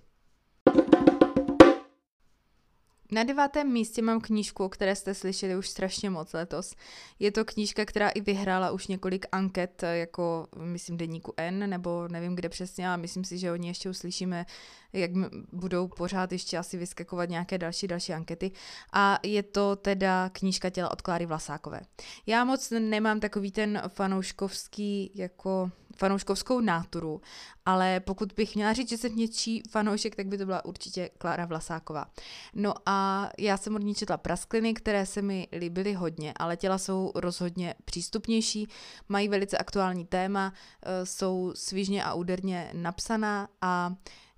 [3.14, 6.76] Na devátém místě mám knížku, o které jste slyšeli už strašně moc letos.
[7.20, 12.36] Je to knížka, která i vyhrála už několik anket, jako myslím deníku N, nebo nevím
[12.36, 14.46] kde přesně, ale myslím si, že o ní ještě uslyšíme,
[14.94, 15.12] jak
[15.52, 18.52] budou pořád ještě asi vyskakovat nějaké další, další ankety.
[18.94, 21.82] A je to teda knížka Těla od Kláry Vlasákové.
[22.26, 27.22] Já moc nemám takový ten fanouškovský jako fanouškovskou náturu,
[27.66, 31.46] ale pokud bych měla říct, že jsem něčí fanoušek, tak by to byla určitě Klára
[31.46, 32.06] Vlasáková.
[32.54, 36.78] No a já jsem od ní četla praskliny, které se mi líbily hodně, ale těla
[36.78, 38.68] jsou rozhodně přístupnější,
[39.10, 43.96] mají velice aktuální téma, eh, jsou svižně a úderně napsaná a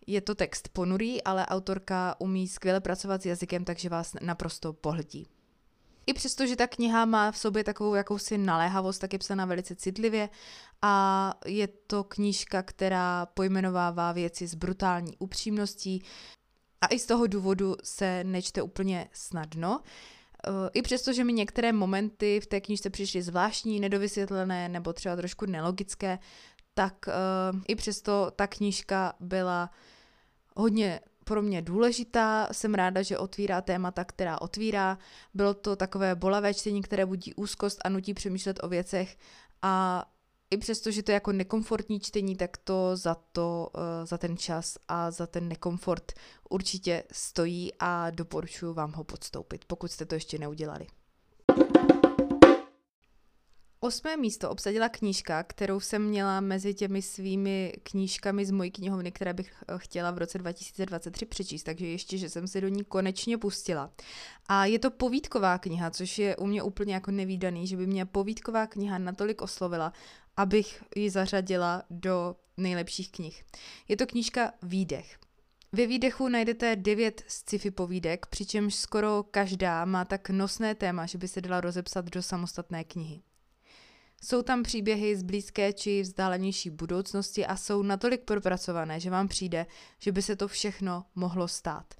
[0.08, 5.28] je to text ponurý, ale autorka umí skvěle pracovat s jazykem, takže vás naprosto pohltí.
[6.06, 9.76] I přesto, že ta kniha má v sobě takovou jakousi naléhavost, tak je psaná velice
[9.76, 10.30] citlivě
[10.86, 16.04] a je to knížka, která pojmenovává věci s brutální upřímností
[16.82, 19.82] a i z toho důvodu se nečte úplně snadno.
[20.74, 25.46] I přesto, že mi některé momenty v té knížce přišly zvláštní, nedovysvětlené nebo třeba trošku
[25.46, 26.20] nelogické,
[26.74, 29.70] tak uh, i přesto ta knížka byla
[30.56, 32.48] hodně pro mě důležitá.
[32.52, 34.98] Jsem ráda, že otvírá témata, která otvírá.
[35.34, 39.18] Bylo to takové bolavé čtení, které budí úzkost a nutí přemýšlet o věcech
[39.62, 40.06] a
[40.54, 44.38] i přesto, že to je jako nekomfortní čtení, tak to za to, uh, za ten
[44.38, 46.12] čas a za ten nekomfort
[46.50, 50.88] určitě stojí a doporučuji vám ho podstoupit, pokud jste to ještě neudělali.
[53.84, 59.34] Osmé místo obsadila knížka, kterou jsem měla mezi těmi svými knížkami z mojí knihovny, které
[59.34, 63.38] bych eh, chtěla v roce 2023 přečíst, takže ještě, že jsem se do ní konečně
[63.38, 63.92] pustila.
[64.48, 68.06] A je to povídková kniha, což je u mě úplně jako nevýdaný, že by mě
[68.06, 69.94] povídková kniha natolik oslovila,
[70.38, 73.46] abych ji zařadila do nejlepších knih.
[73.88, 75.18] Je to knížka Výdech.
[75.72, 81.28] Ve výdechu najdete devět sci-fi povídek, přičemž skoro každá má tak nosné téma, že by
[81.28, 83.22] se dala rozepsat do samostatné knihy.
[84.24, 89.66] Jsou tam příběhy z blízké či vzdálenější budoucnosti a jsou natolik propracované, že vám přijde,
[90.00, 91.94] že by se to všechno mohlo stát.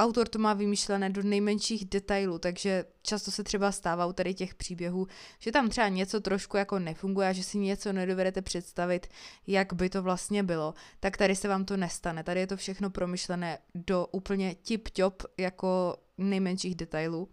[0.00, 4.54] Autor to má vymýšlené do nejmenších detailů, takže často se třeba stává u tady těch
[4.54, 5.06] příběhů,
[5.38, 9.06] že tam třeba něco trošku jako nefunguje a že si něco nedovedete představit,
[9.46, 12.24] jak by to vlastně bylo, tak tady se vám to nestane.
[12.24, 17.28] Tady je to všechno promyšlené do úplně tip-top jako nejmenších detailů.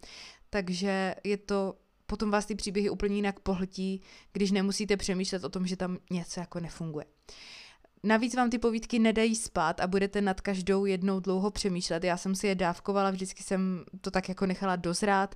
[0.50, 5.67] Takže je to potom vás ty příběhy úplně jinak pohltí, když nemusíte přemýšlet o tom,
[5.67, 7.06] že tam něco jako nefunguje.
[8.04, 12.04] Navíc vám ty povídky nedají spát a budete nad každou jednou dlouho přemýšlet.
[12.04, 15.36] Já jsem si je dávkovala, vždycky jsem to tak jako nechala dozrát.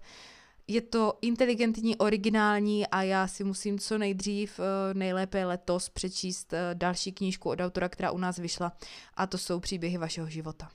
[0.68, 6.70] Je to inteligentní, originální a já si musím co nejdřív, eh, nejlépe letos, přečíst eh,
[6.74, 8.78] další knížku od autora, která u nás vyšla
[9.14, 10.70] a to jsou příběhy vašeho života.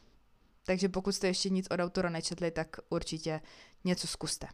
[0.67, 3.41] Takže pokud jste ještě nic od autora nečetli, tak určitě
[3.85, 4.47] něco zkuste.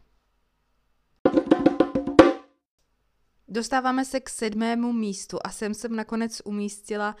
[3.49, 7.15] Dostáváme se k sedmému místu a sem jsem nakonec umístila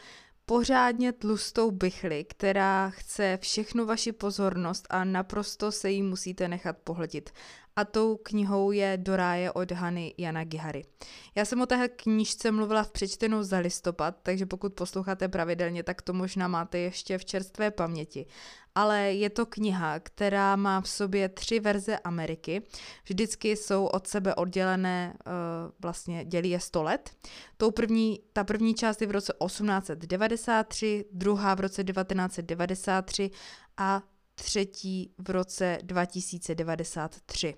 [0.45, 7.29] pořádně tlustou bychli, která chce všechnu vaši pozornost a naprosto se jí musíte nechat pohltit
[7.75, 10.85] a tou knihou je Do ráje od Hany Jana Gihary.
[11.35, 16.01] Já jsem o té knížce mluvila v přečtenou za listopad, takže pokud posloucháte pravidelně, tak
[16.01, 18.25] to možná máte ještě v čerstvé paměti.
[18.77, 22.61] Ale je to kniha, která má v sobě tři verze Ameriky.
[23.03, 25.31] Vždycky jsou od sebe oddělené, uh,
[25.79, 27.09] vlastně dělí je 100 let.
[27.57, 33.31] Tou první, ta první část je v roce 1893, druhá v roce 1993
[33.77, 34.01] a
[34.35, 37.55] třetí v roce 2093.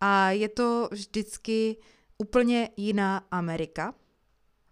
[0.00, 1.76] A je to vždycky
[2.18, 3.94] úplně jiná Amerika.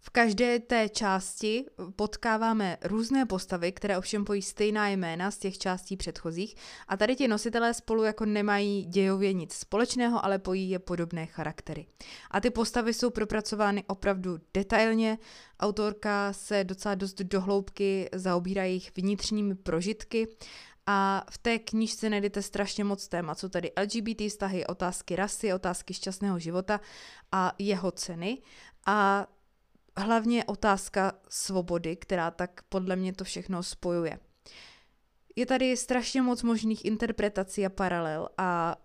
[0.07, 1.64] V každé té části
[1.97, 6.57] potkáváme různé postavy, které ovšem pojí stejná jména z těch částí předchozích
[6.88, 11.87] a tady ti nositelé spolu jako nemají dějově nic společného, ale pojí je podobné charaktery.
[12.31, 15.19] A ty postavy jsou propracovány opravdu detailně,
[15.61, 20.29] autorka se docela dost dohloubky zaobírá jejich vnitřními prožitky
[20.87, 23.38] a v té knížce najdete strašně moc témat.
[23.38, 26.81] Jsou tady LGBT vztahy, otázky rasy, otázky šťastného života
[27.33, 28.43] a jeho ceny.
[28.87, 29.27] A
[29.96, 34.18] hlavně otázka svobody, která tak podle mě to všechno spojuje.
[35.37, 38.76] Je tady strašně moc možných interpretací a paralel a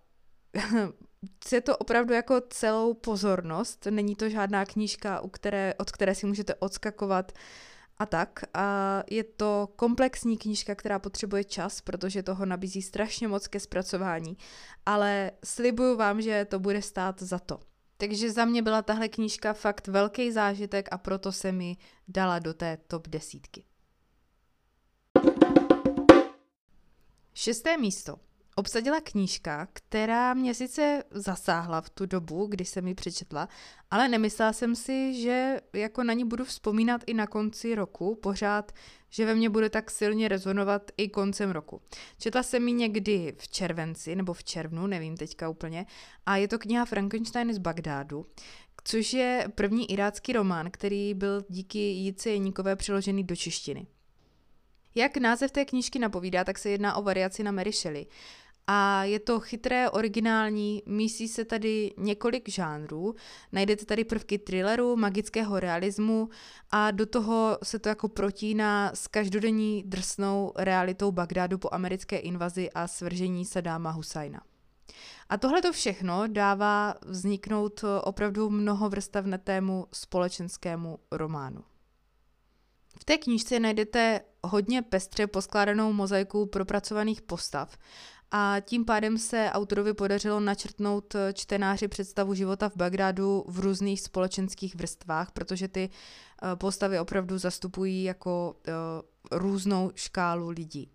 [1.52, 3.86] je to opravdu jako celou pozornost.
[3.90, 7.32] Není to žádná knížka, u které, od které si můžete odskakovat
[7.98, 8.44] a tak.
[8.54, 14.36] A je to komplexní knížka, která potřebuje čas, protože toho nabízí strašně moc ke zpracování.
[14.86, 17.69] Ale slibuju vám, že to bude stát za to.
[18.00, 21.76] Takže za mě byla tahle knížka fakt velký zážitek a proto se mi
[22.08, 23.64] dala do té top desítky.
[27.34, 28.16] Šesté místo
[28.60, 33.48] obsadila knížka, která mě sice zasáhla v tu dobu, kdy jsem ji přečetla,
[33.90, 38.72] ale nemyslela jsem si, že jako na ní budu vzpomínat i na konci roku, pořád,
[39.10, 41.80] že ve mně bude tak silně rezonovat i koncem roku.
[42.18, 45.86] Četla jsem ji někdy v červenci nebo v červnu, nevím teďka úplně,
[46.26, 48.26] a je to kniha Frankenstein z Bagdádu,
[48.84, 53.86] což je první irácký román, který byl díky Jice Jeníkové přeložený do češtiny.
[54.94, 58.06] Jak název té knížky napovídá, tak se jedná o variaci na Mary Shelley.
[58.66, 63.14] A je to chytré, originální, mísí se tady několik žánrů.
[63.52, 66.28] Najdete tady prvky thrilleru, magického realismu
[66.70, 72.70] a do toho se to jako protíná s každodenní drsnou realitou Bagdádu po americké invazi
[72.70, 74.40] a svržení Sadáma Husajna.
[75.28, 81.64] A tohle to všechno dává vzniknout opravdu mnohovrstavnatému společenskému románu.
[83.00, 87.78] V té knížce najdete hodně pestře poskládanou mozaiku propracovaných postav
[88.30, 94.74] a tím pádem se autorovi podařilo načrtnout čtenáři představu života v Bagdádu v různých společenských
[94.74, 100.90] vrstvách, protože ty eh, postavy opravdu zastupují jako uh, různou škálu lidí.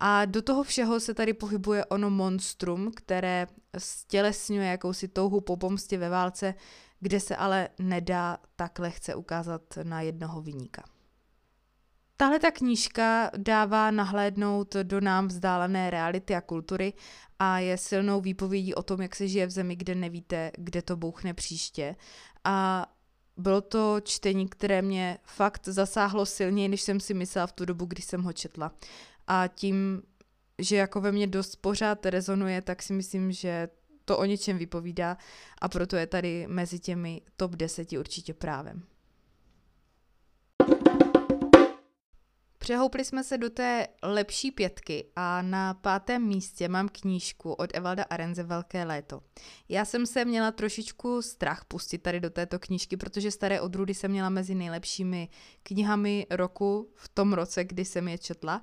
[0.00, 3.46] A do toho všeho se tady pohybuje ono monstrum, které
[3.78, 6.54] stělesňuje jakousi touhu po pomstě ve válce,
[7.00, 10.82] kde se ale nedá tak lehce ukázat na jednoho vyníka.
[12.20, 16.92] Tahle ta knížka dává nahlédnout do nám vzdálené reality a kultury
[17.38, 20.96] a je silnou výpovědí o tom, jak se žije v zemi, kde nevíte, kde to
[20.96, 21.96] bouchne příště.
[22.44, 22.86] A
[23.36, 27.86] bylo to čtení, které mě fakt zasáhlo silněji, než jsem si myslela v tu dobu,
[27.86, 28.72] kdy jsem ho četla.
[29.26, 30.02] A tím,
[30.58, 33.68] že jako ve mně dost pořád rezonuje, tak si myslím, že
[34.04, 35.16] to o něčem vypovídá
[35.60, 38.82] a proto je tady mezi těmi top 10 určitě právem.
[42.62, 48.02] Přehoupli jsme se do té lepší pětky a na pátém místě mám knížku od Evalda
[48.02, 49.22] Arenze Velké léto.
[49.68, 54.10] Já jsem se měla trošičku strach pustit tady do této knížky, protože Staré odrůdy jsem
[54.10, 55.28] měla mezi nejlepšími
[55.62, 58.62] knihami roku v tom roce, kdy jsem je četla.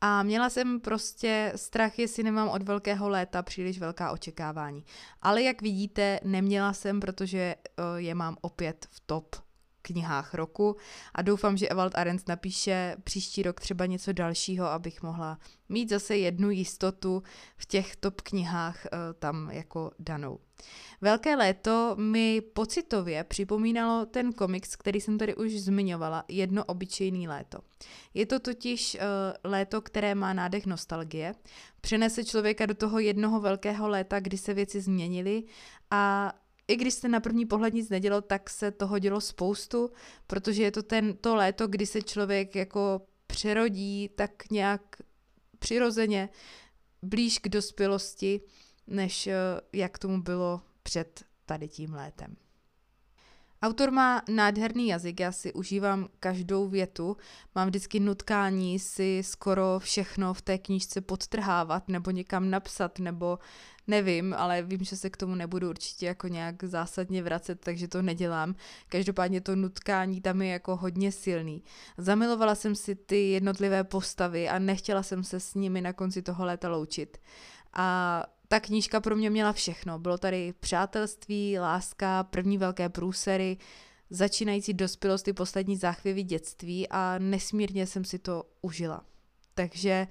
[0.00, 4.84] A měla jsem prostě strach, jestli nemám od velkého léta příliš velká očekávání.
[5.22, 9.36] Ale jak vidíte, neměla jsem, protože eh, je mám opět v top
[9.82, 10.76] knihách roku
[11.14, 16.16] a doufám, že Evald Arendt napíše příští rok třeba něco dalšího, abych mohla mít zase
[16.16, 17.22] jednu jistotu
[17.56, 20.38] v těch top knihách uh, tam jako danou.
[21.00, 27.58] Velké léto mi pocitově připomínalo ten komiks, který jsem tady už zmiňovala, Jedno obyčejný léto.
[28.14, 29.00] Je to totiž uh,
[29.50, 31.34] léto, které má nádech nostalgie,
[31.80, 35.42] přenese člověka do toho jednoho velkého léta, kdy se věci změnily
[35.90, 36.32] a
[36.68, 39.90] i když jste na první pohled nic nedělo, tak se toho dělo spoustu,
[40.26, 44.82] protože je to ten, to léto, kdy se člověk jako přerodí tak nějak
[45.58, 46.28] přirozeně
[47.02, 48.40] blíž k dospělosti,
[48.86, 49.36] než eh,
[49.72, 52.36] jak tomu bylo před tady tím létem.
[53.62, 57.16] Autor má nádherný jazyk, já si užívám každou větu,
[57.54, 63.38] mám vždycky nutkání si skoro všechno v té knížce podtrhávat nebo někam napsat, nebo
[63.86, 68.02] nevím, ale vím, že se k tomu nebudu určitě jako nějak zásadně vracet, takže to
[68.02, 68.54] nedělám.
[68.88, 71.64] Každopádně to nutkání tam je jako hodně silný.
[71.98, 76.44] Zamilovala jsem si ty jednotlivé postavy a nechtěla jsem se s nimi na konci toho
[76.44, 77.18] léta loučit.
[77.72, 79.98] A ta knížka pro mě měla všechno.
[79.98, 83.56] Bylo tady přátelství, láska, první velké průsery,
[84.10, 89.04] začínající dospělost i poslední záchvěvy dětství a nesmírně jsem si to užila.
[89.54, 90.06] Takže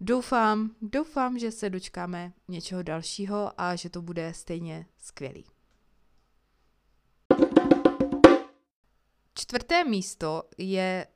[0.00, 5.44] doufám, doufám, že se dočkáme něčeho dalšího a že to bude stejně skvělý.
[9.34, 11.06] Čtvrté místo je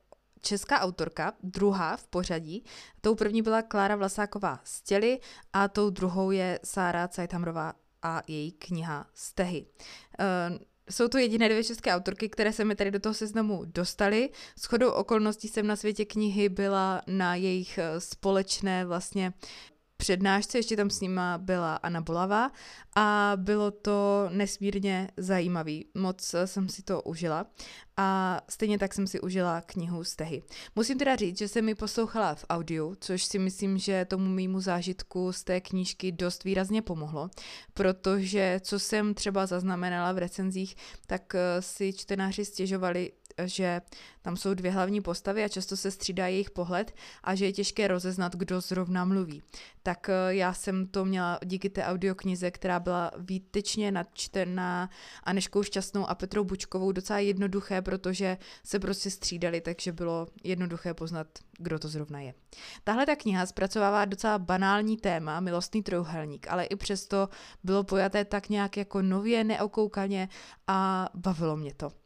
[0.43, 2.63] česká autorka, druhá v pořadí.
[3.01, 5.19] Tou první byla Klára Vlasáková z Těly
[5.53, 9.65] a tou druhou je Sára Cajtamrová a její kniha Stehy.
[10.19, 10.57] Uh,
[10.89, 14.29] jsou to jediné dvě české autorky, které se mi tady do toho seznamu dostaly.
[14.57, 19.33] S chodou okolností jsem na světě knihy byla na jejich eh, společné vlastně
[19.97, 22.51] přednášce, ještě tam s nima byla Anna Bolavá
[22.95, 25.85] a bylo to nesmírně zajímavý.
[25.93, 27.45] Moc jsem si to užila
[27.97, 30.43] a stejně tak jsem si užila knihu Stehy.
[30.75, 34.59] Musím teda říct, že jsem mi poslouchala v audiu, což si myslím, že tomu mýmu
[34.59, 37.29] zážitku z té knížky dost výrazně pomohlo,
[37.73, 40.75] protože co jsem třeba zaznamenala v recenzích,
[41.07, 43.11] tak eh, si čtenáři stěžovali,
[43.45, 43.81] že
[44.21, 47.87] tam jsou dvě hlavní postavy a často se střídá jejich pohled a že je těžké
[47.87, 49.41] rozeznat, kdo zrovna mluví.
[49.83, 54.89] Tak eh, já jsem to měla díky té audioknize, která byla výtečně nadčtená
[55.23, 61.27] Aneškou Šťastnou a Petrou Bučkovou docela jednoduché, protože se prostě střídali, takže bylo jednoduché poznat,
[61.57, 62.33] kdo to zrovna je.
[62.83, 67.29] Tahle ta kniha zpracovává docela banální téma, milostný trojuhelník, ale i přesto
[67.63, 70.29] bylo pojaté tak nějak jako nově, neokoukaně
[70.67, 72.02] a bavilo mě to.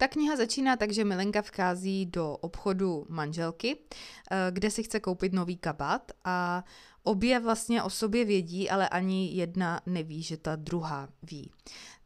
[0.00, 3.76] Ta kniha začíná tak, že Milenka vchází do obchodu manželky,
[4.30, 6.64] eh, kde si chce koupit nový kabát a
[7.02, 11.50] obě vlastně o sobě vědí, ale ani jedna neví, že ta druhá ví.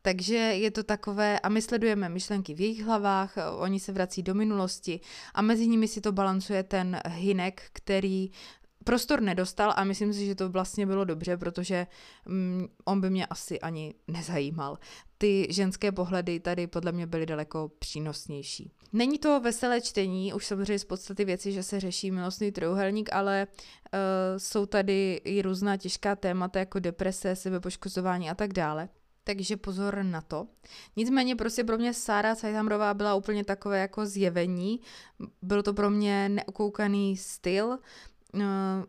[0.02, 4.34] Takže je to takové, a my sledujeme myšlenky v jejich hlavách, oni se vrací do
[4.34, 5.00] minulosti
[5.34, 8.30] a mezi nimi si to balancuje ten Hinek, který
[8.84, 11.86] prostor nedostal a myslím si, že to vlastně bylo dobře, protože
[12.26, 14.78] mm, on by mě asi ani nezajímal.
[15.22, 18.72] Ty ženské pohledy tady podle mě byly daleko přínosnější.
[18.92, 23.46] Není to veselé čtení, už samozřejmě z podstaty věci, že se řeší milostný trojuhelník, ale
[23.46, 23.98] uh,
[24.38, 28.88] jsou tady i různá těžká témata jako deprese, sebepoškozování a tak dále
[29.24, 30.46] takže pozor na to.
[30.96, 34.80] Nicméně prostě pro mě Sára Cajtamrová byla úplně takové jako zjevení.
[35.42, 37.78] Byl to pro mě neokoukaný styl,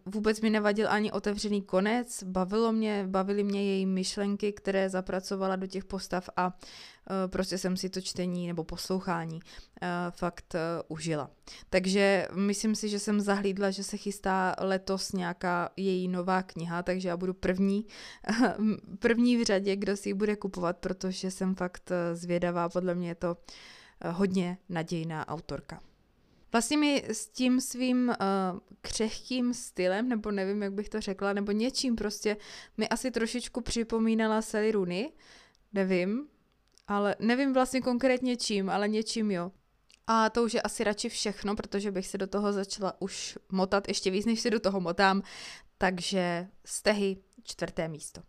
[0.05, 5.67] vůbec mi nevadil ani otevřený konec, bavilo mě, bavily mě její myšlenky, které zapracovala do
[5.67, 6.57] těch postav a
[7.09, 9.39] eh, prostě jsem si to čtení nebo poslouchání
[9.81, 10.55] eh, fakt
[10.87, 11.29] užila.
[11.69, 17.09] Takže myslím si, že jsem zahlídla, že se chystá letos nějaká její nová kniha, takže
[17.09, 17.85] já budu první,
[18.99, 23.15] první v řadě, kdo si ji bude kupovat, protože jsem fakt zvědavá, podle mě je
[23.15, 23.37] to
[24.11, 25.81] hodně nadějná autorka.
[26.53, 31.51] Vlastně mi s tím svým uh, křehkým stylem, nebo nevím, jak bych to řekla, nebo
[31.51, 32.37] něčím prostě,
[32.77, 35.11] mi asi trošičku připomínala Sally Rooney,
[35.73, 36.27] nevím,
[36.87, 39.51] ale nevím vlastně konkrétně čím, ale něčím jo.
[40.07, 43.87] A to už je asi radši všechno, protože bych se do toho začala už motat
[43.87, 45.23] ještě víc, než se do toho motám.
[45.77, 48.21] Takže stehy čtvrté místo.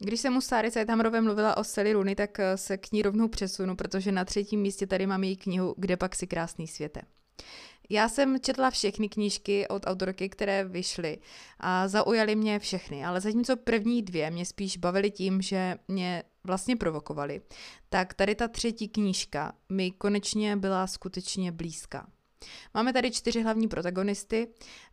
[0.00, 3.28] Když jsem u Sáry Cajtamrové mluvila o Sally Rooney, tak eh, se k ní rovnou
[3.28, 7.00] přesunu, protože na třetím místě tady mám její knihu Kde pak si krásný světe.
[7.90, 11.18] Já jsem četla všechny knížky od autorky, které vyšly
[11.60, 16.76] a zaujaly mě všechny, ale zatímco první dvě mě spíš bavily tím, že mě vlastně
[16.76, 17.42] provokovaly,
[17.88, 22.06] tak tady ta třetí knížka mi konečně byla skutečně blízká.
[22.74, 24.48] Máme tady čtyři hlavní protagonisty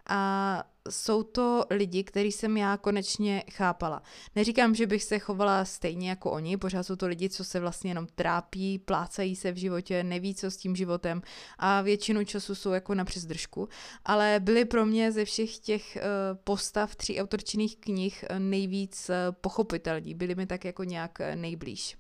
[0.08, 4.02] a jsou to lidi, který jsem já konečně chápala.
[4.36, 7.91] Neříkám, že bych se chovala stejně jako oni, pořád jsou to lidi, co se vlastně
[7.91, 11.22] jenom trápí, plácají se v životě, neví, co s tím životem
[11.58, 13.70] a většinu času jsou jako na přezdržku,
[14.06, 20.14] ale byly pro mě ze všech těch uh, postav tří autorčinných knih nejvíc uh, pochopitelní,
[20.14, 21.98] byly mi tak jako nějak nejblíž.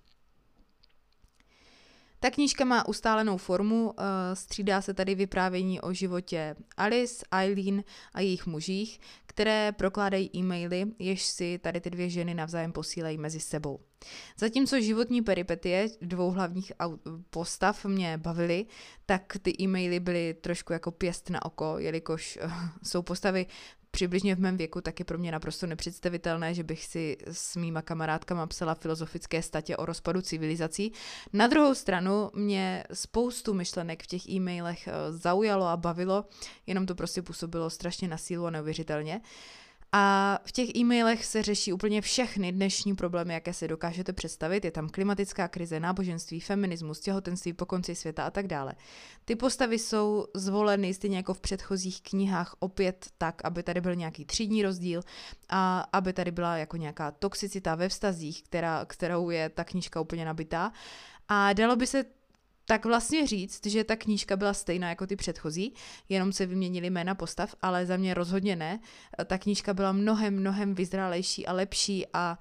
[2.19, 8.21] Ta knížka má ustálenou formu, eh, střídá se tady vyprávění o životě Alice, Eileen a
[8.21, 13.79] jejich mužích, které prokládají e-maily, jež si tady ty dvě ženy navzájem posílají mezi sebou.
[14.37, 16.71] Zatímco životní peripetie dvou hlavních
[17.29, 18.65] postav mě bavily,
[19.05, 22.51] tak ty e-maily byly trošku jako pěst na oko, jelikož uh,
[22.83, 23.45] jsou postavy
[23.95, 27.81] přibližně v mém věku, tak je pro mě naprosto nepředstavitelné, že bych si s mýma
[27.81, 30.91] kamarádkama psala filozofické statě o rozpadu civilizací.
[31.33, 36.25] Na druhou stranu mě spoustu myšlenek v těch e-mailech eh, zaujalo a bavilo,
[36.67, 39.21] jenom to prostě působilo strašně na sílu a neuvěřitelně.
[39.97, 44.65] A v těch e-mailech se řeší úplně všechny dnešní problémy, jaké si dokážete představit.
[44.65, 48.73] Je tam klimatická krize, náboženství, feminismus, těhotenství po konci světa a tak dále.
[49.25, 54.25] Ty postavy jsou zvoleny stejně jako v předchozích knihách opět tak, aby tady byl nějaký
[54.25, 55.01] třídní rozdíl
[55.49, 60.25] a aby tady byla jako nějaká toxicita ve vztazích, která, kterou je ta knížka úplně
[60.25, 60.71] nabitá.
[61.27, 62.05] A dalo by se
[62.65, 65.73] tak vlastně říct, že ta knížka byla stejná jako ty předchozí,
[66.09, 68.79] jenom se vyměnili jména postav, ale za mě rozhodně ne.
[69.25, 72.37] Ta knížka byla mnohem, mnohem vyzrálejší a lepší a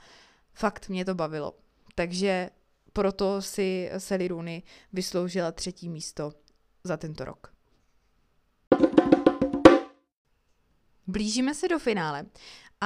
[0.55, 1.55] fakt mě to bavilo.
[1.95, 2.51] Takže
[2.93, 4.63] proto si Sally Rooney
[4.93, 6.33] vysloužila třetí místo
[6.85, 7.55] za tento rok.
[11.07, 12.27] Blížíme se do finále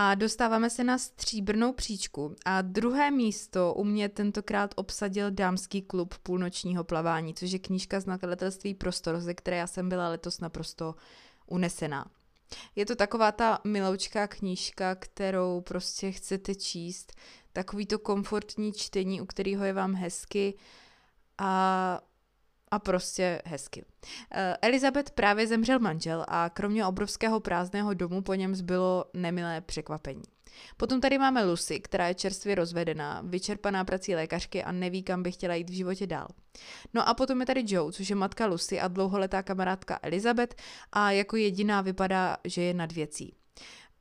[0.01, 2.37] a dostáváme se na stříbrnou příčku.
[2.45, 8.07] A druhé místo u mě tentokrát obsadil dámský klub půlnočního plavání, což je knížka z
[8.07, 10.95] nakladatelství Prostor, ze které já jsem byla letos naprosto
[11.47, 12.11] unesená.
[12.77, 17.13] Je to taková ta miloučká knížka, kterou prostě chcete číst,
[17.53, 20.55] takový to komfortní čtení, u kterého je vám hezky.
[21.39, 22.01] A
[22.71, 23.85] a prostě hezky.
[24.33, 30.23] Eh, Elizabeth právě zemřel manžel a kromě obrovského prázdného domu po něm zbylo nemilé překvapení.
[30.77, 35.33] Potom tady máme Lucy, která je čerstvě rozvedená, vyčerpaná prací lékařky a neví, kam by
[35.33, 36.29] chtěla jít v životě dál.
[36.95, 40.55] No a potom je tady Joe, což je matka Lucy a dlouholetá kamarádka Elizabeth
[40.93, 43.35] a jako jediná vypadá, že je nad věcí.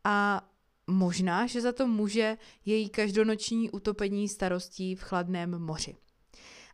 [0.04, 0.42] A
[0.88, 5.96] možná, že za to může její každonoční utopení starostí v chladném moři.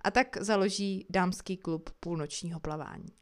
[0.03, 3.13] A tak založí dámský klub půlnočního plavání.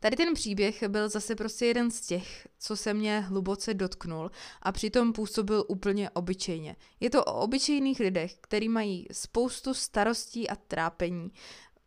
[0.00, 4.30] Tady ten příběh byl zase prostě jeden z těch, co se mě hluboce dotknul
[4.62, 6.76] a přitom působil úplně obyčejně.
[7.00, 11.32] Je to o obyčejných lidech, kteří mají spoustu starostí a trápení.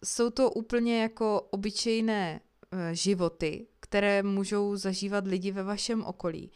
[0.06, 6.52] Jsou to úplně jako obyčejné e, životy, které můžou zažívat lidi ve vašem okolí.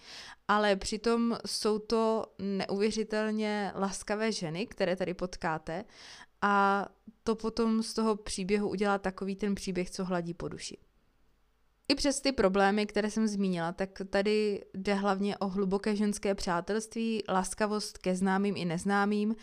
[0.47, 5.85] Ale přitom jsou to neuvěřitelně laskavé ženy, které tady potkáte
[6.43, 6.85] a
[7.23, 10.77] to potom z toho příběhu udělá takový ten příběh, co hladí po duši.
[11.87, 17.23] I přes ty problémy, které jsem zmínila, tak tady jde hlavně o hluboké ženské přátelství,
[17.29, 19.35] laskavost ke známým i neznámým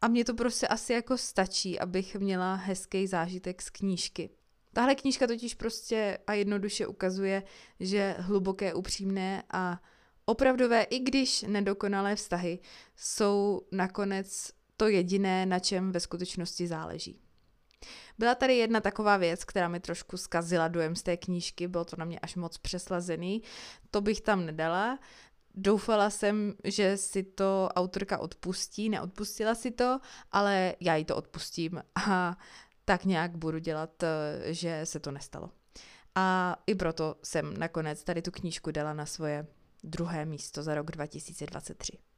[0.00, 4.30] a mně to prostě asi jako stačí, abych měla hezký zážitek z knížky.
[4.72, 7.42] Tahle knížka totiž prostě a jednoduše ukazuje,
[7.80, 9.82] že hluboké, upřímné a
[10.24, 12.58] opravdové, i když nedokonalé vztahy,
[12.96, 17.20] jsou nakonec to jediné, na čem ve skutečnosti záleží.
[18.18, 21.96] Byla tady jedna taková věc, která mi trošku zkazila dojem z té knížky, bylo to
[21.98, 23.42] na mě až moc přeslazený,
[23.90, 24.98] to bych tam nedala.
[25.54, 30.00] Doufala jsem, že si to autorka odpustí, neodpustila si to,
[30.32, 32.36] ale já jí to odpustím a
[32.84, 35.50] tak nějak budu dělat, eh, že se to nestalo.
[36.14, 39.46] A i proto jsem nakonec tady tu knížku dala na svoje
[39.84, 42.11] druhé místo za rok 2023.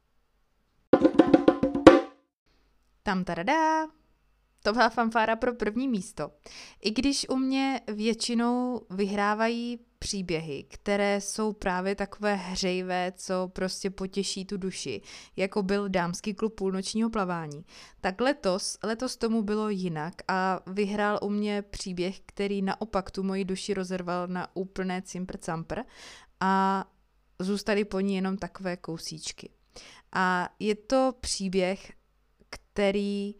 [3.05, 3.87] Tam tada!
[4.63, 6.31] To byla fanfára pro první místo.
[6.81, 14.45] I když u mě většinou vyhrávají příběhy, které jsou právě takové hřejvé, co prostě potěší
[14.45, 15.01] tu duši,
[15.35, 17.65] jako byl dámský klub půlnočního plavání,
[18.01, 23.45] tak letos, letos tomu bylo jinak a vyhrál u mě příběh, který naopak tu moji
[23.45, 25.83] duši rozerval na úplné cimpr-campr
[26.39, 26.85] a
[27.39, 29.49] zůstaly po ní jenom takové kousíčky.
[30.13, 31.91] A je to příběh,
[32.75, 33.35] který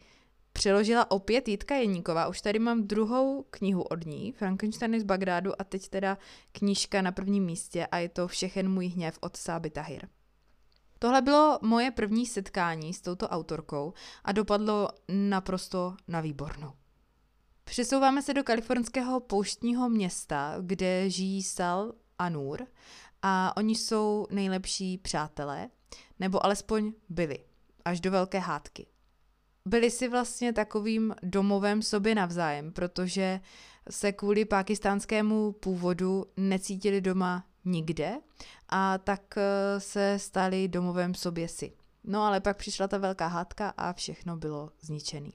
[0.54, 2.28] přeložila opět Jitka Jeníková.
[2.28, 6.18] Už tady mám druhou knihu od ní, Frankenstein z Bagdádu a teď teda
[6.52, 10.08] knížka na prvním místě a je to Všechen můj hněv od Sáby Tahir.
[11.00, 16.74] Tohle bylo moje první setkání s touto autorkou a dopadlo naprosto na výbornou.
[17.64, 22.68] Přesouváme se do kalifornského pouštního města, kde žijí Sal a Nur
[23.22, 25.70] a oni jsou nejlepší přátelé,
[26.20, 27.40] nebo alespoň byli,
[27.86, 28.88] až do velké hádky
[29.66, 33.42] byli si vlastně takovým domovem sobě navzájem, protože
[33.90, 38.18] se kvůli pakistánskému původu necítili doma nikde
[38.70, 41.74] a tak eh, se stali domovem sobě si.
[42.04, 45.34] No ale pak přišla ta velká hádka a všechno bylo zničený.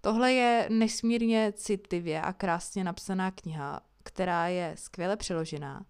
[0.00, 5.86] Tohle je nesmírně citlivě a krásně napsaná kniha, která je skvěle přeložená,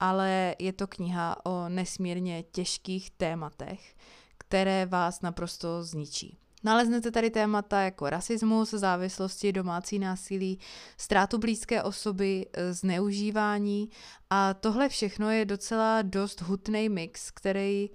[0.00, 3.96] ale je to kniha o nesmírně těžkých tématech,
[4.38, 6.38] které vás naprosto zničí.
[6.64, 10.58] Naleznete tady témata jako rasismus, závislosti, domácí násilí,
[10.98, 13.90] ztrátu blízké osoby, e, zneužívání
[14.30, 17.90] a tohle všechno je docela dost hutný mix, který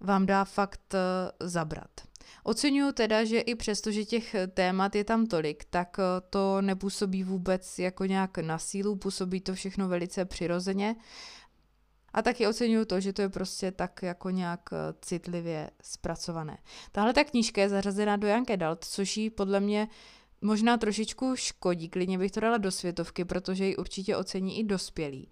[0.00, 0.98] vám dá fakt e,
[1.48, 1.90] zabrat.
[2.44, 7.24] Oceňuju teda, že i přesto, že těch témat je tam tolik, tak e, to nepůsobí
[7.24, 10.96] vůbec jako nějak na sílu, působí to všechno velice přirozeně
[12.14, 16.58] a taky oceňuju to, že to je prostě tak jako nějak eh, citlivě zpracované.
[16.92, 19.88] Tahle ta knížka je zařazená do Young Adult, což jí podle mě
[20.44, 25.30] možná trošičku škodí, klidně bych to dala do světovky, protože ji určitě ocení i dospělí.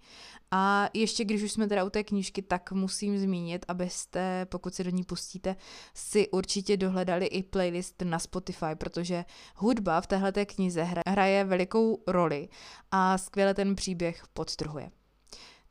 [0.51, 4.83] A ještě když už jsme teda u té knížky, tak musím zmínit, abyste, pokud se
[4.83, 5.55] do ní pustíte,
[5.93, 9.25] si určitě dohledali i playlist na Spotify, protože
[9.55, 12.49] hudba v téhle knize hraje velikou roli
[12.91, 14.91] a skvěle ten příběh podtrhuje.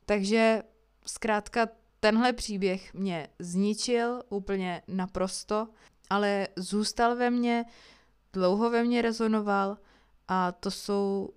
[0.05, 0.63] Takže
[1.05, 1.67] zkrátka
[1.99, 5.67] tenhle příběh mě zničil úplně naprosto,
[6.09, 7.65] ale zůstal ve mně,
[8.33, 9.77] dlouho ve mně rezonoval
[10.27, 11.29] a to jsou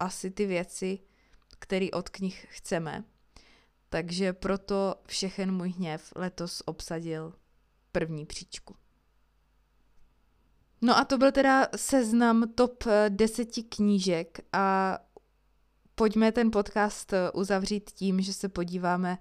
[0.00, 0.98] asi ty věci,
[1.58, 3.04] které od knih chceme.
[3.88, 7.34] Takže proto všechen můj hněv letos obsadil
[7.92, 8.76] první příčku.
[10.82, 14.98] No a to byl teda seznam top deseti knížek a
[16.00, 19.18] pojďme ten podcast eh, uzavřít tím, že se podíváme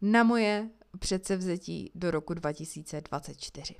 [0.00, 3.74] na moje předsevzetí do roku 2024.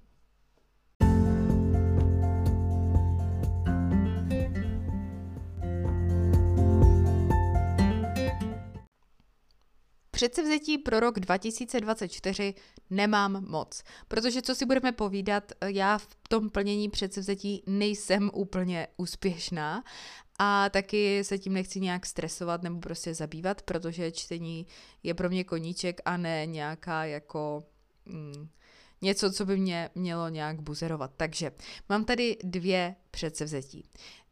[10.10, 12.54] Předsevzetí pro rok 2024
[12.90, 19.84] nemám moc, protože co si budeme povídat, já v tom plnění předsevzetí nejsem úplně úspěšná
[20.38, 24.66] a taky se tím nechci nějak stresovat nebo prostě zabývat, protože čtení
[25.02, 27.64] je pro mě koníček a ne nějaká jako...
[28.06, 28.48] Mm,
[29.02, 31.10] něco, co by mě mělo nějak buzerovat.
[31.16, 31.52] Takže
[31.88, 33.84] mám tady dvě předsevzetí.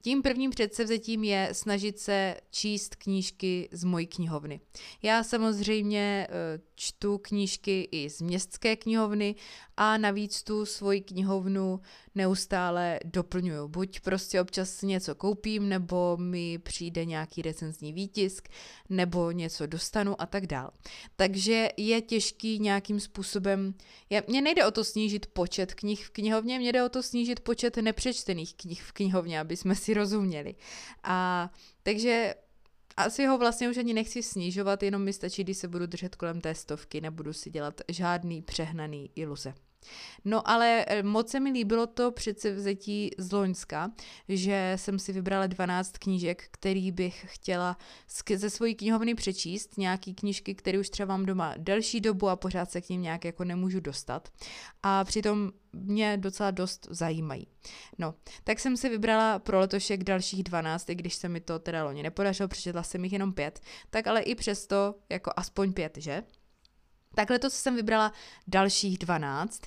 [0.03, 4.61] Tím prvním předsevzetím je snažit se číst knížky z mojí knihovny.
[5.03, 9.35] Já samozřejmě eh, čtu knížky i z městské knihovny
[9.77, 11.81] a navíc tu svoji knihovnu
[12.15, 13.69] neustále doplňuju.
[13.69, 18.49] Buď prostě občas něco koupím, nebo mi přijde nějaký recenzní výtisk,
[18.89, 20.71] nebo něco dostanu a tak dál.
[21.17, 23.75] Takže je těžký nějakým způsobem,
[24.11, 27.41] je, mně nejde o to snížit počet knih v knihovně, mně jde o to snížit
[27.41, 30.55] počet nepřečtených knih v knihovně, aby jsme si rozuměli.
[31.03, 31.51] A
[31.83, 32.35] takže
[32.97, 36.41] asi ho vlastně už ani nechci snižovat, jenom mi stačí, když se budu držet kolem
[36.41, 39.55] té stovky, nebudu si dělat žádný přehnaný iluze.
[40.25, 43.91] No ale eh, moc se mi líbilo to předsevzetí z Loňska,
[44.29, 47.77] že jsem si vybrala 12 knížek, který bych chtěla
[48.35, 52.71] ze svojí knihovny přečíst, nějaký knížky, které už třeba mám doma delší dobu a pořád
[52.71, 54.29] se k ním nějak jako nemůžu dostat.
[54.83, 57.47] A přitom mě docela dost zajímají.
[57.99, 58.15] No,
[58.45, 62.03] tak jsem si vybrala pro letošek dalších 12, i když se mi to teda loni
[62.03, 63.61] nepodařilo, přečetla jsem jich jenom pět,
[63.91, 66.23] tak ale i přesto jako aspoň pět, že?
[67.15, 68.13] Tak letos jsem vybrala
[68.47, 69.63] dalších 12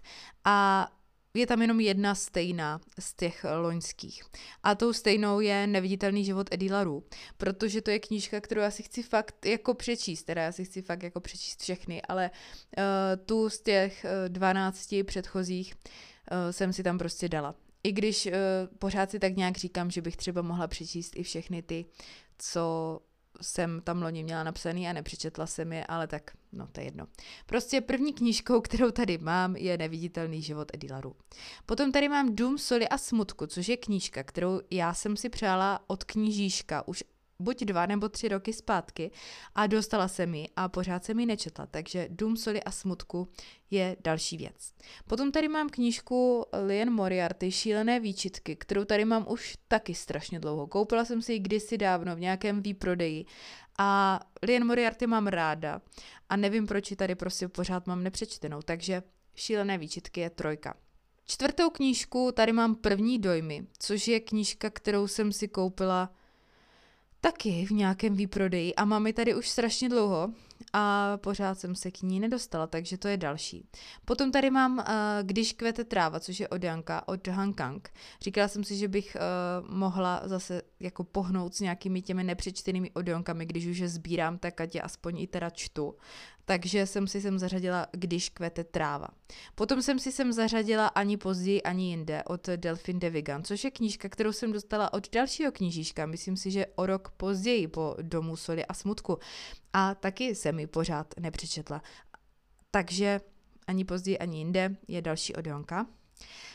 [0.46, 0.88] a
[1.34, 4.24] je tam jenom jedna stejná z těch loňských.
[4.64, 7.04] A tou stejnou je Neviditelný život Edila Ru,
[7.38, 10.82] protože to je knížka, kterou já si chci fakt jako přečíst, teda já si chci
[10.82, 12.32] fakt jako přečíst všechny, ale
[12.78, 12.84] uh,
[13.26, 17.56] tu z těch uh, 12 předchozích uh, jsem si tam prostě dala.
[17.84, 18.34] I když uh,
[18.80, 21.86] pořád si tak nějak říkám, že bych třeba mohla přečíst i všechny ty,
[22.38, 23.00] co
[23.42, 27.08] jsem tam loni měla napsaný a nepřečetla jsem je, ale tak, no to je jedno.
[27.46, 31.16] Prostě první knížkou, kterou tady mám, je Neviditelný život Edilaru.
[31.66, 35.80] Potom tady mám Dům soli a smutku, což je knížka, kterou já jsem si přála
[35.88, 37.04] od knížíška už
[37.40, 39.12] buď dva nebo tři roky zpátky
[39.56, 43.28] a dostala se mi a pořád se mi nečetla, takže Dům soli a smutku
[43.72, 44.74] je další věc.
[45.08, 50.68] Potom tady mám knížku Lien Moriarty Šílené výčitky, kterou tady mám už taky strašně dlouho.
[50.68, 53.26] Koupila jsem si ji kdysi dávno v nějakém výprodeji
[53.78, 55.82] a Lien Moriarty mám ráda
[56.30, 59.04] a nevím, proč ji tady prostě pořád mám nepřečtenou, takže
[59.36, 60.78] Šílené výčitky je trojka.
[61.26, 66.14] Čtvrtou knížku tady mám První dojmy, což je knížka, kterou jsem si koupila
[67.24, 70.30] taky v nějakém výprodeji a mám ji tady už strašně dlouho
[70.74, 73.68] a pořád jsem se k ní nedostala, takže to je další.
[74.06, 74.86] Potom tady mám uh,
[75.24, 77.90] Když kvete tráva, což je od Janka, od Han Kang.
[78.22, 83.46] Říkala jsem si, že bych uh, mohla zase jako pohnout s nějakými těmi nepřečtenými odionkami,
[83.46, 85.96] když už je sbírám, tak ať je aspoň i teda čtu
[86.46, 89.08] takže jsem si sem zařadila Když kvete tráva.
[89.56, 93.72] Potom jsem si sem zařadila Ani později, ani jinde od Delphine de Vigan, což je
[93.72, 98.36] knížka, kterou jsem dostala od dalšího knížiška, myslím si, že o rok později po Domu
[98.36, 99.20] soli a smutku.
[99.74, 101.82] A taky jsem mi pořád nepřečetla.
[102.72, 103.22] Takže
[103.68, 105.86] ani později, ani jinde je další odionka.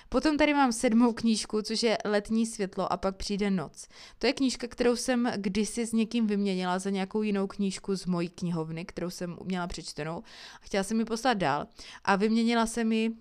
[0.08, 3.88] Potom tady mám sedmou knížku, což je Letní světlo a pak přijde noc.
[4.18, 8.28] To je knížka, kterou jsem kdysi s někým vyměnila za nějakou jinou knížku z mojí
[8.28, 10.22] knihovny, kterou jsem měla přečtenou
[10.54, 11.66] a chtěla jsem mi poslat dál.
[12.04, 13.12] A vyměnila se mi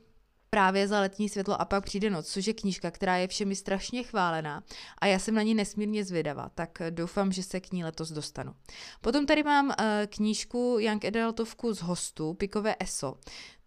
[0.58, 4.04] právě za letní světlo a pak přijde noc, což je knížka, která je všemi strašně
[4.04, 4.64] chválená
[4.98, 8.56] a já jsem na ní nesmírně zvědavá, tak doufám, že se k ní letos dostanu.
[9.02, 9.74] Potom tady mám uh,
[10.10, 13.16] knížku Young Adultovku z hostu, Pikové ESO,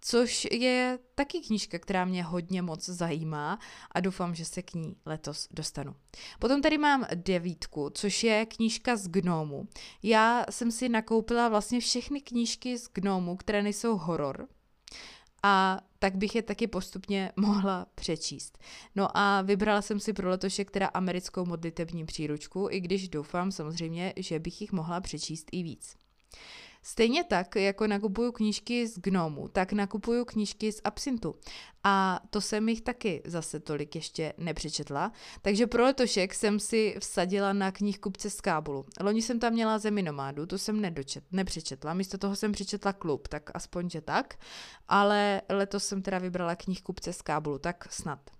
[0.00, 3.58] což je taky knížka, která mě hodně moc zajímá
[3.92, 5.94] a doufám, že se k ní letos dostanu.
[6.38, 9.68] Potom tady mám devítku, což je knížka z Gnomu.
[10.02, 14.48] Já jsem si nakoupila vlastně všechny knížky z Gnomu, které nejsou horor,
[15.42, 18.58] a tak bych je taky postupně mohla přečíst.
[18.96, 24.12] No a vybrala jsem si pro letošek teda americkou modlitební příručku, i když doufám samozřejmě,
[24.16, 25.96] že bych jich mohla přečíst i víc.
[26.82, 31.34] Stejně tak, jako nakupuju knížky z Gnomu, tak nakupuju knížky z Absintu.
[31.84, 35.12] A to jsem jich taky zase tolik ještě nepřečetla.
[35.42, 38.86] Takže pro letošek jsem si vsadila na knihkupce z Kábulu.
[39.00, 41.94] Loni jsem tam měla Zemi nomádu, to jsem nedočet, nepřečetla.
[41.94, 44.34] Místo toho jsem přečetla klub, tak aspoň, že tak.
[44.88, 48.39] Ale letos jsem teda vybrala knihkupce z Kábulu, tak snad.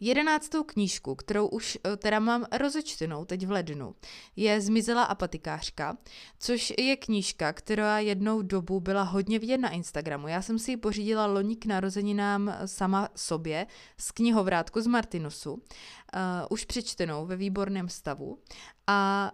[0.00, 3.94] Jedenáctou knížku, kterou už eh, teda mám rozečtenou teď v lednu,
[4.36, 5.96] je Zmizela apatikářka,
[6.38, 10.28] což je knížka, která jednou dobu byla hodně vidět na Instagramu.
[10.28, 13.66] Já jsem si ji pořídila loni k narozeninám sama sobě
[13.98, 15.60] z knihovrátku z Martinusu, uh,
[16.50, 18.38] už přečtenou ve výborném stavu
[18.86, 19.32] a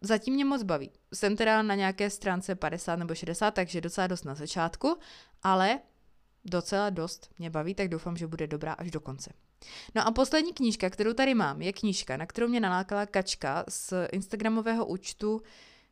[0.00, 0.90] zatím mě moc baví.
[1.14, 4.96] Jsem teda na nějaké stránce 50 nebo 60, takže docela dost na začátku,
[5.42, 5.80] ale
[6.44, 9.30] docela dost mě baví, tak doufám, že bude dobrá až do konce.
[9.94, 13.92] No a poslední knížka, kterou tady mám, je knížka, na kterou mě nalákala Kačka z
[14.12, 15.42] Instagramového účtu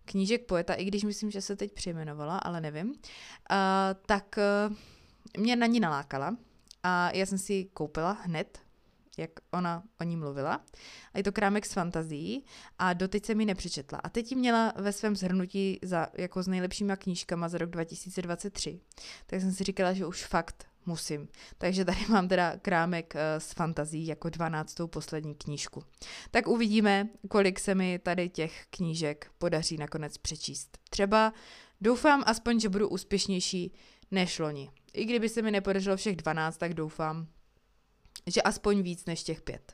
[0.05, 2.97] knížek poeta, i když myslím, že se teď přejmenovala, ale nevím, uh,
[4.07, 4.77] tak uh,
[5.43, 6.37] mě na ní nalákala
[6.83, 8.59] a já jsem si ji koupila hned,
[9.19, 10.65] jak ona o ní mluvila.
[11.15, 12.45] A je to krámek s fantazí
[12.79, 13.99] a doteď jsem ji nepřečetla.
[13.99, 18.81] A teď ji měla ve svém zhrnutí za, jako s nejlepšíma knížkama za rok 2023.
[19.27, 21.29] Tak jsem si říkala, že už fakt musím.
[21.59, 24.77] Takže tady mám teda krámek eh, s fantazí jako 12.
[24.87, 25.85] poslední knížku.
[26.31, 30.79] Tak uvidíme, kolik se mi tady těch knížek podaří nakonec přečíst.
[30.91, 31.33] Třeba
[31.81, 33.73] doufám aspoň, že budu úspěšnější
[34.11, 34.71] než loni.
[34.93, 37.27] I kdyby se mi nepodařilo všech 12, tak doufám,
[38.27, 39.73] že aspoň víc než těch pět.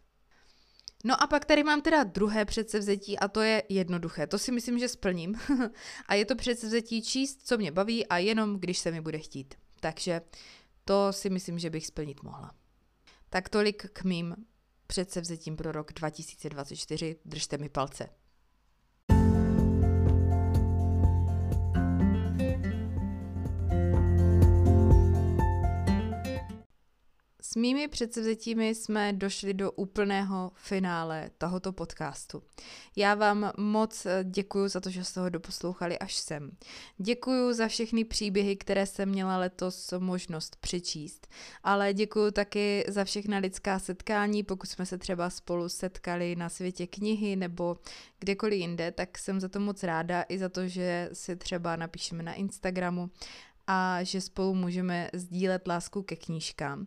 [1.05, 4.27] No a pak tady mám teda druhé předsevzetí a to je jednoduché.
[4.27, 5.35] To si myslím, že splním.
[6.07, 9.55] a je to předsevzetí číst, co mě baví a jenom, když se mi bude chtít.
[9.81, 10.21] Takže
[10.89, 12.55] to si myslím, že bych splnit mohla.
[13.31, 14.37] Tak tolik k mým
[14.87, 17.17] předsevzetím pro rok 2024.
[17.25, 18.09] Držte mi palce.
[27.49, 32.43] S mými předsevzetími jsme došli do úplného finále tohoto podcastu.
[32.97, 36.51] Já vám moc děkuji za to, že jste ho doposlouchali až sem.
[36.99, 41.29] Děkuji za všechny příběhy, které jsem měla letos možnost přečíst,
[41.65, 46.87] ale děkuji taky za všechna lidská setkání, pokud jsme se třeba spolu setkali na světě
[46.87, 47.77] knihy nebo
[48.19, 52.23] kdekoliv jinde, tak jsem za to moc ráda i za to, že si třeba napíšeme
[52.23, 53.11] na Instagramu
[53.67, 56.87] a že spolu můžeme sdílet lásku ke knížkám.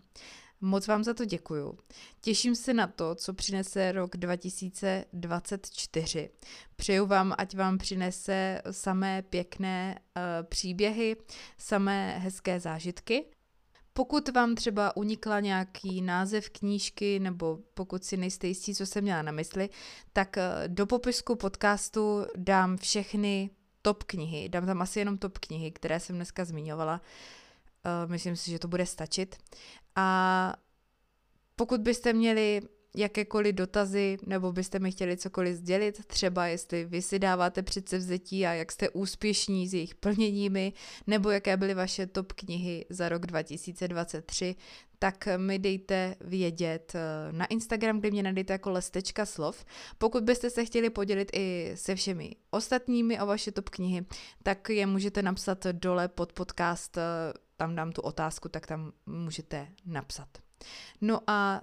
[0.61, 1.77] Moc vám za to děkuju.
[2.21, 6.29] Těším se na to, co přinese rok 2024.
[6.75, 10.01] Přeju vám, ať vám přinese samé pěkné uh,
[10.47, 11.15] příběhy,
[11.57, 13.25] samé hezké zážitky.
[13.93, 19.21] Pokud vám třeba unikla nějaký název knížky, nebo pokud si nejste jistí, co jsem měla
[19.21, 19.69] na mysli,
[20.13, 23.49] tak uh, do popisku podcastu dám všechny
[23.81, 24.49] top knihy.
[24.49, 27.01] Dám tam asi jenom top knihy, které jsem dneska zmiňovala.
[28.05, 29.35] Myslím si, že to bude stačit.
[29.95, 30.53] A
[31.55, 32.61] pokud byste měli
[32.95, 38.53] jakékoliv dotazy, nebo byste mi chtěli cokoliv sdělit, třeba jestli vy si dáváte předsevzetí a
[38.53, 40.73] jak jste úspěšní s jejich plněními,
[41.07, 44.55] nebo jaké byly vaše top knihy za rok 2023,
[44.99, 49.65] tak mi dejte vědět eh, na Instagram, kde mě najdete jako lestečka slov.
[49.97, 54.05] Pokud byste se chtěli podělit i se všemi ostatními o vaše top knihy,
[54.43, 57.01] tak je můžete napsat dole pod podcast, eh,
[57.61, 60.27] tam dám tu otázku, tak tam můžete napsat.
[61.01, 61.61] No a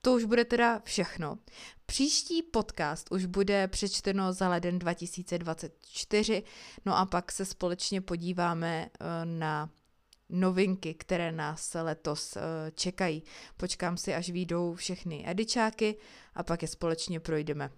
[0.00, 1.38] to už bude teda všechno.
[1.86, 6.42] Příští podcast už bude přečteno za leden 2024,
[6.86, 9.70] no a pak se společně podíváme eh, na
[10.28, 12.40] novinky, které nás letos eh,
[12.74, 13.22] čekají.
[13.56, 15.96] Počkám si, až výjdou všechny edičáky
[16.34, 17.70] a pak je společně projdeme.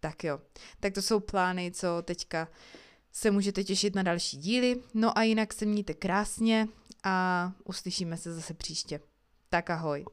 [0.00, 0.40] Tak jo,
[0.80, 2.48] tak to jsou plány, co teďka
[3.12, 4.82] se můžete těšit na další díly.
[4.94, 6.68] No a jinak se mějte krásně
[7.04, 9.00] a uslyšíme se zase příště.
[9.48, 10.04] Tak ahoj.